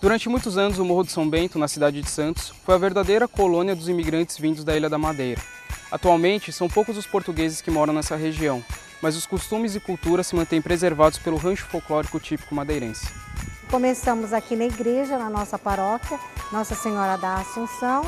Durante 0.00 0.30
muitos 0.30 0.56
anos, 0.56 0.78
o 0.78 0.84
Morro 0.84 1.04
de 1.04 1.12
São 1.12 1.28
Bento, 1.28 1.58
na 1.58 1.68
cidade 1.68 2.00
de 2.00 2.08
Santos, 2.08 2.54
foi 2.64 2.74
a 2.74 2.78
verdadeira 2.78 3.28
colônia 3.28 3.76
dos 3.76 3.86
imigrantes 3.86 4.38
vindos 4.38 4.64
da 4.64 4.74
Ilha 4.74 4.88
da 4.88 4.96
Madeira. 4.96 5.42
Atualmente, 5.90 6.50
são 6.50 6.66
poucos 6.66 6.96
os 6.96 7.06
portugueses 7.06 7.60
que 7.60 7.70
moram 7.70 7.92
nessa 7.92 8.16
região, 8.16 8.64
mas 9.02 9.14
os 9.14 9.26
costumes 9.26 9.76
e 9.76 9.80
cultura 9.80 10.22
se 10.22 10.34
mantêm 10.34 10.62
preservados 10.62 11.18
pelo 11.18 11.36
rancho 11.36 11.66
folclórico 11.66 12.18
típico 12.18 12.54
madeirense. 12.54 13.06
Começamos 13.70 14.32
aqui 14.32 14.56
na 14.56 14.64
igreja, 14.64 15.18
na 15.18 15.28
nossa 15.28 15.58
paróquia, 15.58 16.18
Nossa 16.50 16.74
Senhora 16.74 17.16
da 17.16 17.36
Assunção, 17.36 18.02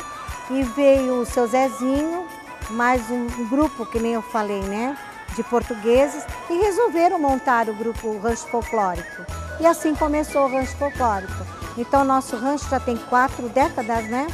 e 0.50 0.62
veio 0.62 1.20
o 1.20 1.26
seu 1.26 1.46
Zezinho, 1.46 2.26
mais 2.70 3.10
um 3.10 3.26
grupo, 3.48 3.86
que 3.86 3.98
nem 3.98 4.14
eu 4.14 4.22
falei, 4.22 4.60
né, 4.60 4.96
de 5.34 5.42
portugueses, 5.42 6.24
e 6.48 6.54
resolveram 6.58 7.18
montar 7.18 7.68
o 7.68 7.74
grupo 7.74 8.18
Rancho 8.18 8.46
Folclórico. 8.48 9.24
E 9.60 9.66
assim 9.66 9.94
começou 9.94 10.46
o 10.46 10.52
Rancho 10.52 10.76
Folclórico. 10.76 11.44
Então, 11.76 12.04
nosso 12.04 12.36
rancho 12.36 12.68
já 12.68 12.78
tem 12.78 12.96
quatro 12.96 13.48
décadas, 13.48 14.08
né? 14.08 14.28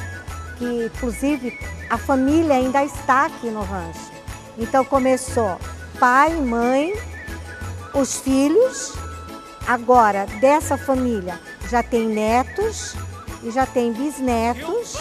Que, 0.58 0.86
inclusive, 0.86 1.58
a 1.88 1.96
família 1.96 2.54
ainda 2.54 2.84
está 2.84 3.26
aqui 3.26 3.48
no 3.48 3.62
rancho. 3.62 4.10
Então, 4.58 4.84
começou 4.84 5.58
pai, 5.98 6.34
mãe, 6.36 6.92
os 7.94 8.16
filhos. 8.20 8.94
Agora, 9.66 10.26
dessa 10.40 10.76
família, 10.76 11.38
já 11.68 11.82
tem 11.82 12.08
netos 12.08 12.94
e 13.42 13.50
já 13.50 13.64
tem 13.64 13.92
bisnetos, 13.92 14.98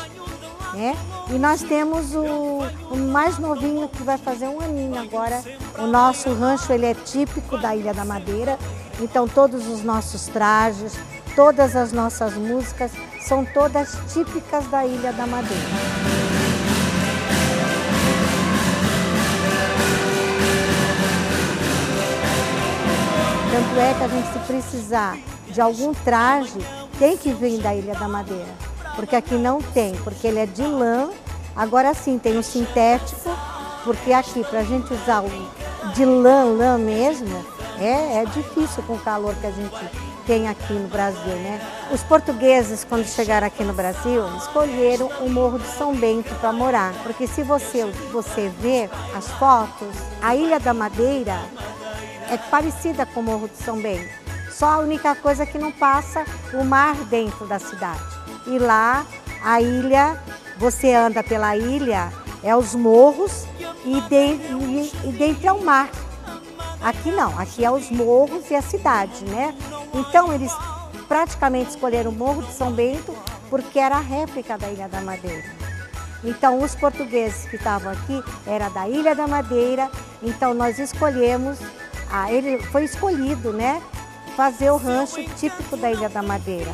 né? 0.73 0.95
E 1.29 1.33
nós 1.33 1.61
temos 1.61 2.13
o, 2.15 2.59
o 2.91 2.97
mais 2.97 3.37
novinho 3.37 3.87
que 3.89 4.03
vai 4.03 4.17
fazer 4.17 4.47
um 4.47 4.59
aninho 4.59 4.97
agora. 4.97 5.41
O 5.77 5.87
nosso 5.87 6.33
rancho, 6.33 6.71
ele 6.73 6.85
é 6.85 6.93
típico 6.93 7.57
da 7.57 7.75
Ilha 7.75 7.93
da 7.93 8.05
Madeira. 8.05 8.57
Então, 8.99 9.27
todos 9.27 9.67
os 9.67 9.83
nossos 9.83 10.27
trajes, 10.27 10.93
todas 11.35 11.75
as 11.75 11.91
nossas 11.91 12.33
músicas 12.33 12.91
são 13.21 13.45
todas 13.45 13.97
típicas 14.11 14.65
da 14.67 14.85
Ilha 14.85 15.13
da 15.13 15.25
Madeira. 15.25 15.63
Tanto 23.51 23.79
é 23.79 23.93
que 23.93 24.03
a 24.03 24.07
gente, 24.07 24.33
se 24.33 24.39
precisar 24.39 25.17
de 25.47 25.61
algum 25.61 25.93
traje, 25.93 26.59
tem 26.97 27.17
que 27.17 27.31
vir 27.31 27.59
da 27.61 27.73
Ilha 27.73 27.95
da 27.95 28.07
Madeira. 28.07 28.68
Porque 28.99 29.15
aqui 29.15 29.35
não 29.35 29.61
tem, 29.61 29.95
porque 30.03 30.27
ele 30.27 30.39
é 30.39 30.45
de 30.45 30.61
lã. 30.61 31.09
Agora 31.55 31.93
sim, 31.93 32.19
tem 32.19 32.37
o 32.37 32.43
sintético, 32.43 33.29
porque 33.85 34.11
aqui, 34.11 34.43
para 34.43 34.59
a 34.59 34.63
gente 34.63 34.93
usar 34.93 35.23
o 35.23 35.91
de 35.93 36.03
lã, 36.03 36.43
lã 36.43 36.77
mesmo, 36.77 37.45
é, 37.79 38.17
é 38.17 38.25
difícil 38.25 38.83
com 38.83 38.95
o 38.95 38.99
calor 38.99 39.33
que 39.35 39.47
a 39.47 39.51
gente 39.51 39.89
tem 40.27 40.49
aqui 40.49 40.73
no 40.73 40.89
Brasil, 40.89 41.33
né? 41.37 41.61
Os 41.93 42.03
portugueses, 42.03 42.83
quando 42.83 43.05
chegaram 43.05 43.47
aqui 43.47 43.63
no 43.63 43.71
Brasil, 43.71 44.21
escolheram 44.35 45.07
o 45.21 45.29
Morro 45.29 45.59
de 45.59 45.67
São 45.67 45.95
Bento 45.95 46.35
para 46.35 46.51
morar. 46.51 46.93
Porque 47.01 47.25
se 47.25 47.41
você, 47.41 47.85
você 48.11 48.51
ver 48.59 48.89
as 49.17 49.29
fotos, 49.29 49.95
a 50.21 50.35
Ilha 50.35 50.59
da 50.59 50.73
Madeira 50.73 51.39
é 52.29 52.37
parecida 52.37 53.05
com 53.05 53.21
o 53.21 53.23
Morro 53.23 53.47
de 53.47 53.63
São 53.63 53.79
Bento. 53.79 54.09
Só 54.51 54.65
a 54.65 54.77
única 54.79 55.15
coisa 55.15 55.45
que 55.45 55.57
não 55.57 55.71
passa 55.71 56.25
o 56.53 56.65
mar 56.65 56.95
dentro 57.05 57.47
da 57.47 57.59
cidade. 57.59 58.18
E 58.49 58.57
lá, 58.57 59.05
a 59.43 59.61
ilha, 59.61 60.19
você 60.57 60.93
anda 60.93 61.23
pela 61.23 61.55
ilha, 61.55 62.11
é 62.43 62.55
os 62.55 62.73
morros 62.73 63.45
e, 63.85 64.01
de, 64.01 65.07
e, 65.07 65.11
dentro 65.11 65.47
é 65.47 65.51
o 65.51 65.63
mar. 65.63 65.89
Aqui 66.81 67.11
não, 67.11 67.37
aqui 67.37 67.63
é 67.63 67.69
os 67.69 67.91
morros 67.91 68.49
e 68.49 68.55
a 68.55 68.61
cidade, 68.61 69.23
né? 69.25 69.53
Então 69.93 70.33
eles 70.33 70.51
praticamente 71.07 71.71
escolheram 71.71 72.11
o 72.11 72.15
Morro 72.15 72.41
de 72.41 72.53
São 72.53 72.71
Bento 72.71 73.15
porque 73.49 73.79
era 73.79 73.97
a 73.97 74.01
réplica 74.01 74.57
da 74.57 74.67
Ilha 74.69 74.87
da 74.87 75.01
Madeira. 75.01 75.43
Então 76.23 76.61
os 76.61 76.75
portugueses 76.75 77.45
que 77.45 77.55
estavam 77.55 77.91
aqui 77.91 78.23
era 78.47 78.69
da 78.69 78.87
Ilha 78.87 79.13
da 79.15 79.27
Madeira, 79.27 79.89
então 80.23 80.53
nós 80.53 80.79
escolhemos 80.79 81.59
ah, 82.11 82.31
ele 82.31 82.61
foi 82.63 82.85
escolhido, 82.85 83.53
né? 83.53 83.81
Fazer 84.35 84.71
o 84.71 84.77
rancho 84.77 85.23
típico 85.35 85.77
da 85.77 85.91
Ilha 85.91 86.09
da 86.09 86.23
Madeira, 86.23 86.71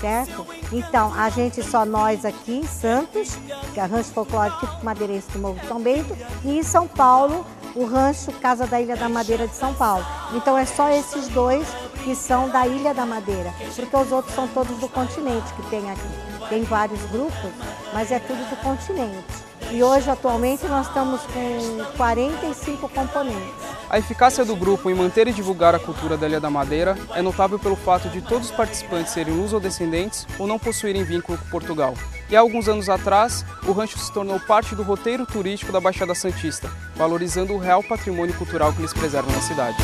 certo? 0.00 0.46
Então, 0.72 1.12
a 1.14 1.28
gente 1.30 1.62
só 1.62 1.84
nós 1.84 2.24
aqui 2.24 2.56
em 2.58 2.66
Santos, 2.66 3.36
que 3.72 3.80
é 3.80 3.84
rancho 3.84 4.10
folclórico 4.10 4.66
madeirense 4.82 5.30
do 5.32 5.38
Morro 5.38 5.58
São 5.66 5.80
Bento, 5.80 6.16
e 6.44 6.58
em 6.58 6.62
São 6.62 6.86
Paulo, 6.86 7.44
o 7.74 7.84
rancho 7.84 8.32
Casa 8.32 8.66
da 8.66 8.80
Ilha 8.80 8.96
da 8.96 9.08
Madeira 9.08 9.46
de 9.46 9.54
São 9.54 9.74
Paulo. 9.74 10.04
Então, 10.34 10.56
é 10.56 10.64
só 10.64 10.88
esses 10.90 11.28
dois 11.28 11.66
que 12.04 12.14
são 12.14 12.48
da 12.48 12.66
Ilha 12.66 12.94
da 12.94 13.04
Madeira, 13.04 13.52
porque 13.74 13.96
os 13.96 14.12
outros 14.12 14.34
são 14.34 14.48
todos 14.48 14.76
do 14.78 14.88
continente 14.88 15.52
que 15.54 15.62
tem 15.68 15.90
aqui. 15.90 16.48
Tem 16.48 16.62
vários 16.62 17.00
grupos, 17.10 17.50
mas 17.92 18.10
é 18.10 18.18
tudo 18.18 18.48
do 18.48 18.56
continente. 18.62 19.47
E 19.70 19.82
hoje, 19.82 20.08
atualmente, 20.08 20.66
nós 20.66 20.86
estamos 20.86 21.20
com 21.22 21.84
45 21.96 22.88
componentes. 22.88 23.68
A 23.90 23.98
eficácia 23.98 24.44
do 24.44 24.56
grupo 24.56 24.90
em 24.90 24.94
manter 24.94 25.28
e 25.28 25.32
divulgar 25.32 25.74
a 25.74 25.78
cultura 25.78 26.16
da 26.16 26.26
Ilha 26.26 26.40
da 26.40 26.50
Madeira 26.50 26.96
é 27.14 27.20
notável 27.20 27.58
pelo 27.58 27.76
fato 27.76 28.08
de 28.08 28.20
todos 28.20 28.50
os 28.50 28.56
participantes 28.56 29.12
serem 29.12 29.34
luso-descendentes 29.34 30.26
ou 30.38 30.46
não 30.46 30.58
possuírem 30.58 31.04
vínculo 31.04 31.38
com 31.38 31.50
Portugal. 31.50 31.94
E 32.30 32.36
há 32.36 32.40
alguns 32.40 32.68
anos 32.68 32.88
atrás, 32.88 33.44
o 33.66 33.72
rancho 33.72 33.98
se 33.98 34.12
tornou 34.12 34.40
parte 34.40 34.74
do 34.74 34.82
roteiro 34.82 35.26
turístico 35.26 35.72
da 35.72 35.80
Baixada 35.80 36.14
Santista, 36.14 36.70
valorizando 36.96 37.54
o 37.54 37.58
real 37.58 37.82
patrimônio 37.82 38.34
cultural 38.34 38.72
que 38.72 38.80
eles 38.80 38.92
preservam 38.92 39.32
na 39.32 39.40
cidade. 39.40 39.76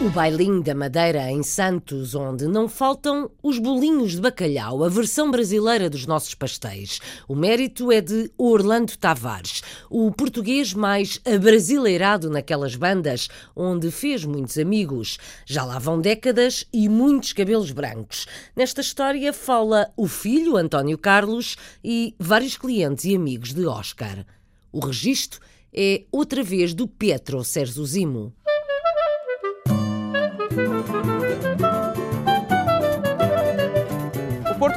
O 0.00 0.10
bailinho 0.10 0.60
da 0.60 0.74
Madeira 0.74 1.30
em 1.30 1.42
Santos, 1.42 2.16
onde 2.16 2.46
não 2.46 2.68
faltam 2.68 3.30
os 3.40 3.58
bolinhos 3.58 4.12
de 4.12 4.20
bacalhau, 4.20 4.82
a 4.82 4.88
versão 4.88 5.30
brasileira 5.30 5.88
dos 5.88 6.04
nossos 6.04 6.34
pastéis. 6.34 7.00
O 7.28 7.34
mérito 7.34 7.92
é 7.92 8.00
de 8.00 8.30
Orlando 8.36 8.98
Tavares, 8.98 9.62
o 9.88 10.10
português 10.10 10.74
mais 10.74 11.20
abrasileirado 11.24 12.28
naquelas 12.28 12.74
bandas, 12.74 13.28
onde 13.54 13.90
fez 13.90 14.24
muitos 14.24 14.58
amigos. 14.58 15.16
Já 15.46 15.64
lá 15.64 15.78
vão 15.78 16.00
décadas 16.00 16.66
e 16.72 16.88
muitos 16.88 17.32
cabelos 17.32 17.70
brancos. 17.70 18.26
Nesta 18.54 18.80
história 18.80 19.32
fala 19.32 19.90
o 19.96 20.08
filho, 20.08 20.56
António 20.56 20.98
Carlos, 20.98 21.56
e 21.82 22.14
vários 22.18 22.58
clientes 22.58 23.04
e 23.04 23.14
amigos 23.14 23.54
de 23.54 23.64
Oscar. 23.64 24.26
O 24.72 24.80
registro 24.80 25.40
é 25.72 26.02
outra 26.10 26.42
vez 26.42 26.74
do 26.74 26.86
Pietro 26.88 27.42
Zimo. 27.42 28.34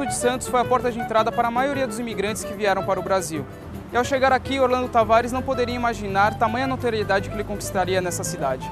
De 0.07 0.15
Santos 0.15 0.47
foi 0.47 0.59
a 0.59 0.65
porta 0.65 0.91
de 0.91 0.99
entrada 0.99 1.31
para 1.31 1.49
a 1.49 1.51
maioria 1.51 1.85
dos 1.85 1.99
imigrantes 1.99 2.43
que 2.43 2.53
vieram 2.53 2.83
para 2.83 2.99
o 2.99 3.03
Brasil. 3.03 3.45
E 3.91 3.97
ao 3.97 4.03
chegar 4.03 4.31
aqui, 4.31 4.59
Orlando 4.59 4.87
Tavares 4.87 5.31
não 5.31 5.41
poderia 5.41 5.75
imaginar 5.75 6.37
tamanha 6.37 6.65
notoriedade 6.65 7.29
que 7.29 7.35
ele 7.35 7.43
conquistaria 7.43 8.01
nessa 8.01 8.23
cidade. 8.23 8.69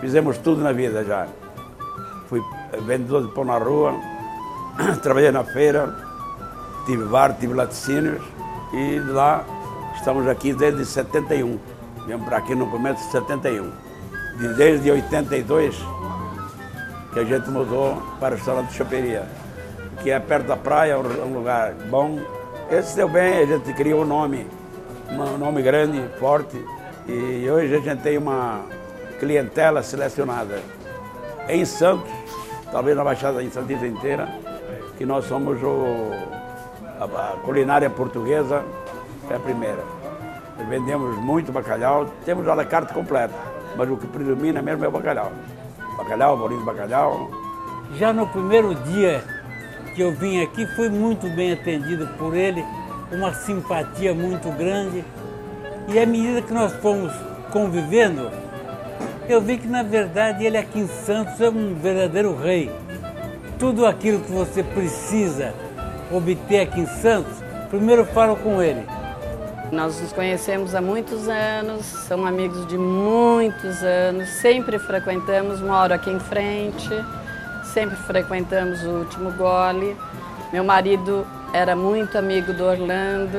Fizemos 0.00 0.38
tudo 0.38 0.62
na 0.62 0.72
vida 0.72 1.04
já. 1.04 1.26
Fui 2.28 2.42
vendedor 2.86 3.26
de 3.26 3.32
pão 3.32 3.44
na 3.44 3.56
rua, 3.56 3.94
trabalhei 5.02 5.30
na 5.30 5.44
feira, 5.44 5.94
tive 6.86 7.04
bar, 7.04 7.34
tive 7.38 7.54
laticínios 7.54 8.22
e 8.72 8.98
lá 8.98 9.44
estamos 9.94 10.26
aqui 10.28 10.52
desde 10.52 10.84
71. 10.84 11.58
Viemos 12.06 12.26
para 12.26 12.38
aqui 12.38 12.54
no 12.54 12.66
começo 12.68 13.04
de 13.04 13.12
71. 13.12 13.70
Desde 14.56 14.90
82 14.90 15.76
que 17.12 17.20
a 17.20 17.24
gente 17.24 17.50
mudou 17.50 18.02
para 18.18 18.34
o 18.34 18.38
restaurante 18.38 18.70
de 18.70 18.74
choperia, 18.74 19.28
que 20.02 20.10
é 20.10 20.18
perto 20.18 20.46
da 20.46 20.56
praia, 20.56 20.98
um 20.98 21.34
lugar 21.34 21.74
bom. 21.90 22.18
Esse 22.70 22.96
deu 22.96 23.08
bem, 23.08 23.38
a 23.38 23.46
gente 23.46 23.72
criou 23.74 24.02
um 24.02 24.06
nome, 24.06 24.46
um 25.10 25.38
nome 25.38 25.62
grande, 25.62 26.02
forte, 26.18 26.56
e 27.06 27.48
hoje 27.50 27.74
a 27.74 27.80
gente 27.80 28.02
tem 28.02 28.16
uma 28.18 28.62
clientela 29.18 29.82
selecionada 29.82 30.60
em 31.48 31.64
Santos, 31.64 32.10
talvez 32.70 32.96
na 32.96 33.04
Baixada 33.04 33.42
em 33.42 33.50
Santista 33.50 33.86
inteira, 33.86 34.28
que 34.96 35.04
nós 35.04 35.24
somos 35.26 35.62
o, 35.62 36.12
a, 37.00 37.04
a 37.04 37.36
culinária 37.44 37.90
portuguesa, 37.90 38.64
é 39.30 39.34
a 39.34 39.38
primeira. 39.38 39.82
Vendemos 40.68 41.16
muito 41.16 41.50
bacalhau, 41.52 42.06
temos 42.24 42.46
a 42.48 42.54
la 42.54 42.64
carte 42.64 42.94
completa, 42.94 43.34
mas 43.76 43.90
o 43.90 43.96
que 43.96 44.06
predomina 44.06 44.62
mesmo 44.62 44.84
é 44.84 44.88
o 44.88 44.90
bacalhau 44.90 45.32
bacalhau, 46.02 46.36
bolinho 46.36 46.60
de 46.60 46.66
bacalhau. 46.66 47.30
Já 47.94 48.12
no 48.12 48.26
primeiro 48.26 48.74
dia 48.74 49.22
que 49.94 50.00
eu 50.02 50.12
vim 50.12 50.42
aqui, 50.42 50.66
fui 50.74 50.88
muito 50.88 51.28
bem 51.28 51.52
atendido 51.52 52.06
por 52.18 52.34
ele, 52.34 52.64
uma 53.10 53.32
simpatia 53.34 54.14
muito 54.14 54.50
grande. 54.50 55.04
E 55.88 55.98
à 55.98 56.06
medida 56.06 56.42
que 56.42 56.52
nós 56.52 56.72
fomos 56.74 57.12
convivendo, 57.50 58.30
eu 59.28 59.40
vi 59.40 59.58
que 59.58 59.68
na 59.68 59.82
verdade 59.82 60.44
ele 60.44 60.56
aqui 60.56 60.80
em 60.80 60.88
Santos 60.88 61.40
é 61.40 61.48
um 61.48 61.74
verdadeiro 61.74 62.34
rei. 62.34 62.70
Tudo 63.58 63.86
aquilo 63.86 64.20
que 64.20 64.32
você 64.32 64.62
precisa 64.62 65.54
obter 66.10 66.60
aqui 66.60 66.80
em 66.80 66.86
Santos, 66.86 67.42
primeiro 67.70 68.04
falo 68.06 68.36
com 68.36 68.62
ele. 68.62 68.84
Nós 69.70 69.98
nos 70.00 70.12
conhecemos 70.12 70.74
há 70.74 70.82
muitos 70.82 71.28
anos, 71.28 71.86
somos 71.86 72.26
amigos 72.26 72.66
de 72.66 72.76
muitos 72.76 73.82
anos, 73.82 74.28
sempre 74.28 74.78
frequentamos, 74.78 75.60
moro 75.60 75.94
aqui 75.94 76.10
em 76.10 76.20
frente, 76.20 76.90
sempre 77.72 77.96
frequentamos 77.96 78.82
o 78.84 78.90
último 78.90 79.32
gole. 79.32 79.96
Meu 80.52 80.62
marido 80.62 81.26
era 81.52 81.74
muito 81.74 82.16
amigo 82.18 82.52
do 82.52 82.64
Orlando, 82.64 83.38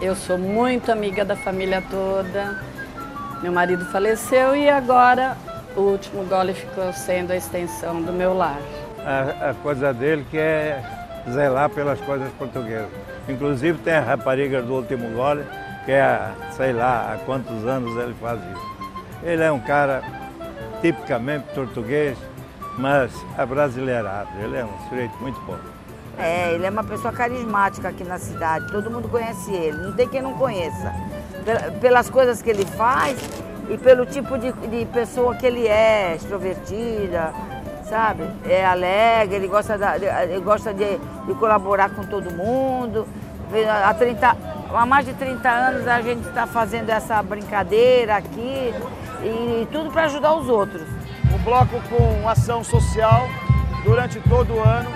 eu 0.00 0.14
sou 0.16 0.36
muito 0.36 0.90
amiga 0.90 1.24
da 1.24 1.36
família 1.36 1.82
toda. 1.88 2.58
Meu 3.40 3.52
marido 3.52 3.84
faleceu 3.86 4.56
e 4.56 4.68
agora 4.68 5.36
o 5.76 5.80
último 5.80 6.24
gole 6.24 6.54
ficou 6.54 6.92
sendo 6.92 7.32
a 7.32 7.36
extensão 7.36 8.02
do 8.02 8.12
meu 8.12 8.34
lar. 8.36 8.58
A, 9.04 9.50
a 9.50 9.54
coisa 9.54 9.94
dele 9.94 10.26
que 10.28 10.38
é 10.38 10.82
zelar 11.30 11.70
pelas 11.70 12.00
coisas 12.00 12.30
portuguesas. 12.32 12.90
Inclusive 13.28 13.78
tem 13.78 13.94
a 13.94 14.00
rapariga 14.00 14.60
do 14.60 14.74
último 14.74 15.08
gole, 15.10 15.44
que 15.84 15.92
é, 15.92 16.30
sei 16.50 16.72
lá, 16.72 17.12
há 17.12 17.18
quantos 17.24 17.64
anos 17.64 17.96
ele 17.96 18.14
faz 18.20 18.40
isso. 18.40 18.96
Ele 19.22 19.42
é 19.42 19.52
um 19.52 19.60
cara 19.60 20.02
tipicamente 20.80 21.44
português, 21.54 22.16
mas 22.78 23.12
abrasileirado. 23.36 24.30
Ele 24.38 24.56
é 24.56 24.64
um 24.64 24.88
sujeito 24.88 25.14
muito 25.20 25.40
bom. 25.40 25.58
É, 26.16 26.54
ele 26.54 26.66
é 26.66 26.70
uma 26.70 26.82
pessoa 26.82 27.12
carismática 27.12 27.88
aqui 27.88 28.02
na 28.02 28.18
cidade, 28.18 28.72
todo 28.72 28.90
mundo 28.90 29.08
conhece 29.08 29.52
ele, 29.52 29.76
não 29.76 29.92
tem 29.92 30.08
quem 30.08 30.20
não 30.20 30.34
conheça. 30.34 30.92
Pelas 31.80 32.10
coisas 32.10 32.42
que 32.42 32.50
ele 32.50 32.64
faz 32.64 33.16
e 33.70 33.78
pelo 33.78 34.04
tipo 34.04 34.36
de, 34.36 34.50
de 34.52 34.84
pessoa 34.86 35.36
que 35.36 35.46
ele 35.46 35.68
é, 35.68 36.16
extrovertida, 36.16 37.32
sabe? 37.88 38.24
É 38.48 38.66
alegre, 38.66 39.36
ele 39.36 39.46
gosta, 39.46 39.78
da, 39.78 39.96
ele 39.96 40.40
gosta 40.40 40.74
de, 40.74 40.98
de 40.98 41.34
colaborar 41.38 41.90
com 41.90 42.02
todo 42.04 42.32
mundo. 42.32 43.06
Há 43.84 43.94
30, 43.94 44.36
Há 44.70 44.84
mais 44.84 45.06
de 45.06 45.14
30 45.14 45.48
anos 45.48 45.88
a 45.88 46.02
gente 46.02 46.28
está 46.28 46.46
fazendo 46.46 46.90
essa 46.90 47.22
brincadeira 47.22 48.16
aqui 48.16 48.74
e 49.22 49.66
tudo 49.72 49.90
para 49.90 50.04
ajudar 50.04 50.34
os 50.34 50.48
outros. 50.48 50.82
Um 51.48 51.50
bloco 51.50 51.80
com 51.88 52.28
ação 52.28 52.62
social 52.62 53.26
durante 53.82 54.20
todo 54.20 54.52
o 54.52 54.60
ano 54.60 54.90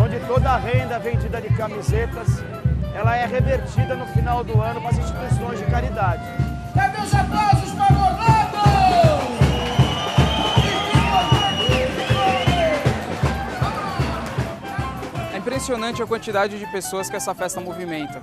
onde 0.00 0.20
toda 0.20 0.50
a 0.50 0.56
renda 0.56 1.00
vendida 1.00 1.40
de 1.40 1.48
camisetas 1.48 2.28
ela 2.94 3.16
é 3.16 3.26
revertida 3.26 3.96
no 3.96 4.06
final 4.06 4.44
do 4.44 4.60
ano 4.60 4.80
para 4.80 4.90
as 4.90 4.98
instituições 4.98 5.58
de 5.58 5.64
caridade. 5.64 6.22
Cadê 6.74 7.02
os 7.02 7.12
aplausos 7.12 7.72
para 7.72 7.92
Orlando? 7.92 8.56
É 15.34 15.38
impressionante 15.38 16.00
a 16.00 16.06
quantidade 16.06 16.56
de 16.56 16.66
pessoas 16.70 17.10
que 17.10 17.16
essa 17.16 17.34
festa 17.34 17.60
movimenta. 17.60 18.22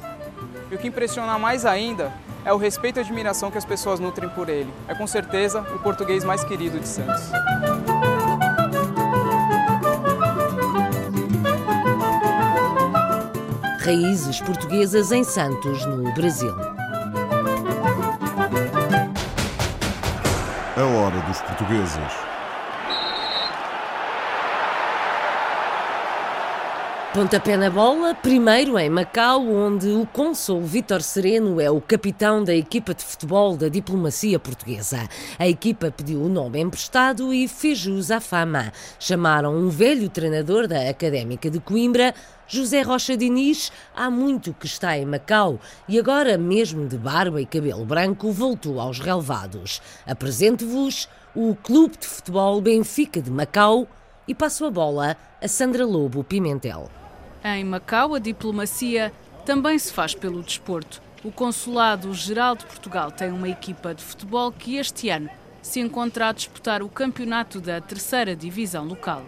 E 0.72 0.76
o 0.76 0.78
que 0.78 0.88
impressiona 0.88 1.38
mais 1.38 1.66
ainda 1.66 2.14
é 2.46 2.54
o 2.54 2.58
respeito 2.58 3.00
e 3.00 3.02
admiração 3.02 3.50
que 3.50 3.58
as 3.58 3.66
pessoas 3.66 4.00
nutrem 4.00 4.30
por 4.30 4.50
ele. 4.50 4.72
É 4.88 4.96
com 4.96 5.08
certeza 5.08 5.62
o 5.62 5.80
português 5.80 6.24
mais 6.24 6.44
querido 6.44 6.80
de 6.80 6.88
Santos. 6.88 7.32
Raízes 13.84 14.40
portuguesas 14.42 15.12
em 15.12 15.24
Santos, 15.24 15.86
no 15.86 16.12
Brasil. 16.14 16.56
A 20.76 20.84
hora 20.84 21.20
dos 21.28 21.42
portugueses. 21.42 21.98
Pontapé 27.14 27.56
na 27.56 27.70
bola, 27.70 28.16
primeiro 28.16 28.76
em 28.80 28.90
Macau, 28.90 29.48
onde 29.48 29.88
o 29.88 30.04
cônsul 30.04 30.64
Vítor 30.64 31.04
Sereno 31.04 31.62
é 31.62 31.70
o 31.70 31.80
capitão 31.80 32.44
da 32.44 32.56
equipa 32.56 32.92
de 32.96 33.04
futebol 33.04 33.56
da 33.56 33.70
diplomacia 33.70 34.40
portuguesa. 34.40 35.08
A 35.38 35.48
equipa 35.48 35.92
pediu 35.92 36.24
o 36.24 36.28
nome 36.28 36.60
emprestado 36.60 37.32
e 37.32 37.48
fez 37.48 37.78
jus 37.78 38.10
à 38.10 38.20
fama. 38.20 38.74
Chamaram 39.00 39.56
um 39.56 39.70
velho 39.70 40.10
treinador 40.10 40.68
da 40.68 40.90
Académica 40.90 41.52
de 41.52 41.60
Coimbra, 41.60 42.16
José 42.48 42.82
Rocha 42.82 43.16
Diniz, 43.16 43.72
há 43.96 44.10
muito 44.10 44.52
que 44.52 44.66
está 44.66 44.98
em 44.98 45.06
Macau 45.06 45.60
e 45.88 46.00
agora, 46.00 46.36
mesmo 46.36 46.88
de 46.88 46.98
barba 46.98 47.40
e 47.40 47.46
cabelo 47.46 47.86
branco, 47.86 48.32
voltou 48.32 48.80
aos 48.80 49.00
relevados. 49.00 49.84
Apresento-vos 50.08 51.08
o 51.36 51.56
Clube 51.62 51.96
de 51.96 52.08
Futebol 52.08 52.60
Benfica 52.60 53.22
de 53.22 53.30
Macau 53.30 53.88
e 54.28 54.34
passo 54.34 54.66
a 54.66 54.72
bola 54.72 55.16
a 55.40 55.48
Sandra 55.48 55.86
Lobo 55.86 56.24
Pimentel. 56.24 57.03
Em 57.46 57.62
Macau, 57.66 58.16
a 58.16 58.20
diplomacia 58.20 59.12
também 59.46 59.78
se 59.78 59.92
faz 59.92 60.16
pelo 60.16 60.42
desporto. 60.42 61.02
O 61.26 61.32
Consulado-Geral 61.32 62.56
de 62.56 62.66
Portugal 62.66 63.12
tem 63.12 63.32
uma 63.32 63.50
equipa 63.50 63.94
de 63.94 64.02
futebol 64.02 64.50
que 64.50 64.78
este 64.78 65.10
ano 65.10 65.30
se 65.62 65.82
encontra 65.82 66.30
a 66.30 66.32
disputar 66.32 66.82
o 66.82 66.88
campeonato 66.88 67.60
da 67.60 67.82
terceira 67.82 68.34
divisão 68.34 68.86
local. 68.86 69.22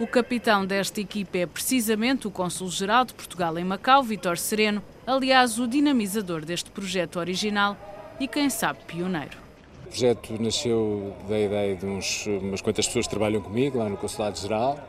O 0.00 0.06
capitão 0.06 0.64
desta 0.64 1.02
equipa 1.02 1.38
é 1.38 1.46
precisamente 1.46 2.26
o 2.26 2.30
Cônsul-Geral 2.30 3.04
de 3.04 3.12
Portugal 3.12 3.58
em 3.58 3.64
Macau, 3.64 4.02
Vitor 4.02 4.38
Sereno, 4.38 4.82
aliás, 5.06 5.58
o 5.58 5.68
dinamizador 5.68 6.46
deste 6.46 6.70
projeto 6.70 7.18
original 7.18 7.76
e, 8.18 8.26
quem 8.26 8.48
sabe, 8.48 8.78
pioneiro. 8.86 9.36
O 9.84 9.88
projeto 9.88 10.40
nasceu 10.40 11.14
da 11.28 11.38
ideia 11.38 11.76
de 11.76 11.84
uns, 11.84 12.26
umas 12.26 12.62
quantas 12.62 12.86
pessoas 12.86 13.06
que 13.06 13.10
trabalham 13.10 13.42
comigo 13.42 13.78
lá 13.78 13.90
no 13.90 13.98
Consulado-Geral, 13.98 14.88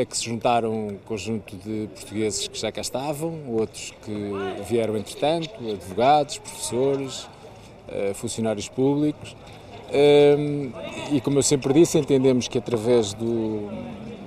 a 0.00 0.04
que 0.04 0.16
se 0.16 0.24
juntaram 0.24 0.88
um 0.88 0.96
conjunto 1.06 1.56
de 1.56 1.88
portugueses 1.94 2.48
que 2.48 2.58
já 2.58 2.72
cá 2.72 2.80
estavam, 2.80 3.38
outros 3.48 3.92
que 4.02 4.32
vieram 4.68 4.96
entretanto, 4.96 5.50
advogados, 5.70 6.38
professores, 6.38 7.28
funcionários 8.14 8.68
públicos. 8.68 9.36
E 11.12 11.20
como 11.20 11.38
eu 11.38 11.42
sempre 11.42 11.72
disse, 11.72 11.98
entendemos 11.98 12.48
que 12.48 12.58
através 12.58 13.14
do, 13.14 13.68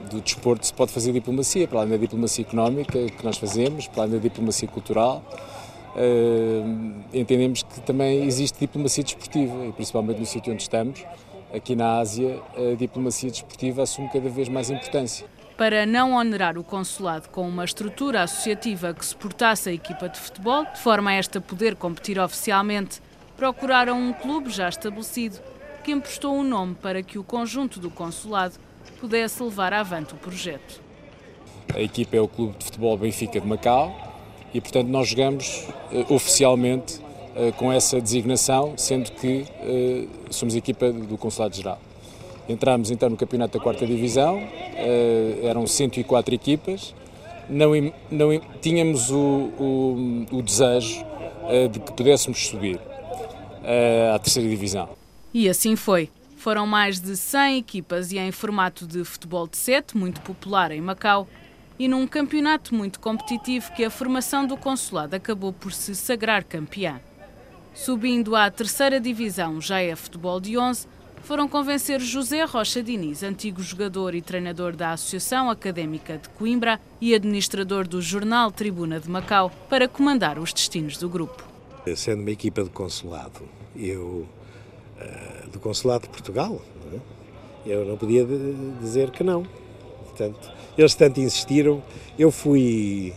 do 0.10 0.22
desporto 0.22 0.66
se 0.66 0.74
pode 0.74 0.92
fazer 0.92 1.12
diplomacia, 1.12 1.68
para 1.68 1.80
além 1.80 1.92
da 1.92 1.98
diplomacia 1.98 2.44
económica 2.44 3.06
que 3.06 3.24
nós 3.24 3.38
fazemos, 3.38 3.88
para 3.88 4.04
além 4.04 4.16
da 4.16 4.20
diplomacia 4.20 4.68
cultural. 4.68 5.22
entendemos 7.14 7.64
que 7.64 7.82
também 7.82 8.24
existe 8.24 8.60
diplomacia 8.60 9.04
desportiva, 9.04 9.66
e 9.66 9.72
principalmente 9.74 10.20
no 10.20 10.26
sítio 10.26 10.54
onde 10.54 10.64
estamos, 10.64 11.04
aqui 11.54 11.76
na 11.76 12.00
Ásia, 12.00 12.42
a 12.56 12.76
diplomacia 12.76 13.30
desportiva 13.30 13.84
assume 13.84 14.10
cada 14.10 14.30
vez 14.30 14.48
mais 14.50 14.70
importância. 14.70 15.26
Para 15.58 15.86
não 15.86 16.14
onerar 16.14 16.58
o 16.58 16.64
consulado 16.64 17.30
com 17.30 17.48
uma 17.48 17.64
estrutura 17.64 18.24
associativa 18.24 18.94
que 18.94 19.06
suportasse 19.06 19.70
a 19.70 19.74
equipa 19.74 20.10
de 20.10 20.20
futebol, 20.20 20.66
de 20.66 20.80
forma 20.80 21.12
a 21.12 21.14
esta 21.14 21.40
poder 21.40 21.76
competir 21.76 22.18
oficialmente, 22.20 23.02
procuraram 23.38 24.00
um 24.00 24.14
clube 24.14 24.50
já 24.50 24.68
estabelecido 24.70 25.40
que 25.84 25.92
emprestou 25.92 26.36
um 26.36 26.44
nome 26.44 26.76
para 26.76 27.04
que 27.04 27.20
o 27.20 27.24
conjunto 27.24 27.80
do 27.80 27.90
consulado 27.90 28.56
pudesse 29.00 29.42
levar 29.44 29.74
avante 29.74 30.14
o 30.14 30.18
projeto. 30.18 30.82
A 31.74 31.82
equipa 31.82 32.18
é 32.18 32.22
o 32.22 32.28
Clube 32.28 32.58
de 32.58 32.66
Futebol 32.66 32.98
Benfica 32.98 33.40
de 33.40 33.48
Macau 33.48 33.96
e, 34.54 34.60
portanto, 34.60 34.88
nós 34.88 35.10
jogamos 35.10 35.68
uh, 35.92 36.14
oficialmente 36.14 37.00
com 37.58 37.72
essa 37.72 38.02
designação, 38.02 38.74
sendo 38.78 39.12
que 39.12 39.46
uh, 39.64 40.10
somos 40.30 40.56
equipa 40.56 40.92
do 40.92 41.18
Consulado-Geral. 41.18 41.80
Entramos 42.50 42.92
então 42.92 43.10
no 43.10 43.16
campeonato 43.16 43.58
da 43.58 43.64
quarta 43.64 43.86
divisão, 43.86 44.42
eram 45.44 45.66
104 45.66 46.36
equipas, 46.36 46.94
não, 47.48 47.72
não 48.10 48.42
tínhamos 48.62 49.10
o, 49.10 49.18
o, 49.18 50.26
o 50.32 50.42
desejo 50.42 51.06
de 51.72 51.80
que 51.80 51.94
pudéssemos 51.94 52.48
subir 52.48 52.80
à 54.14 54.20
terceira 54.20 54.50
divisão. 54.50 54.90
E 55.34 55.48
assim 55.48 55.76
foi. 55.76 56.10
Foram 56.36 56.66
mais 56.66 57.00
de 57.00 57.16
100 57.16 57.60
equipas 57.60 58.12
e 58.12 58.18
em 58.18 58.32
formato 58.32 58.88
de 58.88 59.04
futebol 59.04 59.48
de 59.48 59.56
sete, 59.58 59.96
muito 59.96 60.20
popular 60.22 60.72
em 60.72 60.82
Macau, 60.82 61.28
e 61.78 61.88
num 61.88 62.08
campeonato 62.08 62.74
muito 62.74 63.00
competitivo 63.00 63.72
que 63.74 63.86
a 63.86 63.92
formação 63.92 64.46
do 64.48 64.58
consulado 64.58 65.16
acabou 65.16 65.54
por 65.54 65.72
se 65.72 65.96
sagrar 65.96 66.44
campeã. 66.44 67.00
Subindo 67.74 68.36
à 68.36 68.52
terceira 68.52 69.00
divisão, 69.00 69.62
já 69.62 69.82
é 69.82 69.96
futebol 69.96 70.40
de 70.40 70.58
11, 70.58 70.88
foram 71.24 71.48
convencer 71.48 72.00
José 72.00 72.44
Rocha 72.44 72.84
Diniz, 72.84 73.24
antigo 73.24 73.62
jogador 73.62 74.14
e 74.14 74.22
treinador 74.22 74.76
da 74.76 74.92
Associação 74.92 75.50
Académica 75.50 76.18
de 76.18 76.30
Coimbra 76.30 76.80
e 77.00 77.16
administrador 77.16 77.88
do 77.88 78.02
jornal 78.02 78.52
Tribuna 78.52 79.00
de 79.00 79.10
Macau, 79.10 79.52
para 79.70 79.88
comandar 79.88 80.38
os 80.38 80.52
destinos 80.52 80.98
do 80.98 81.08
grupo. 81.08 81.44
Sendo 81.96 82.22
uma 82.22 82.32
equipa 82.32 82.64
de 82.64 82.70
consulado, 82.70 83.42
eu 83.76 84.28
do 85.52 85.60
Consulado 85.60 86.04
de 86.04 86.10
Portugal. 86.10 86.62
É? 86.94 87.00
Eu 87.66 87.86
não 87.86 87.98
podia 87.98 88.26
dizer 88.80 89.12
que 89.12 89.24
não. 89.24 89.46
Portanto, 90.06 90.52
eles 90.78 90.96
tanto 90.96 91.20
insistiram, 91.20 91.84
eu 92.18 92.32
fui, 92.32 93.14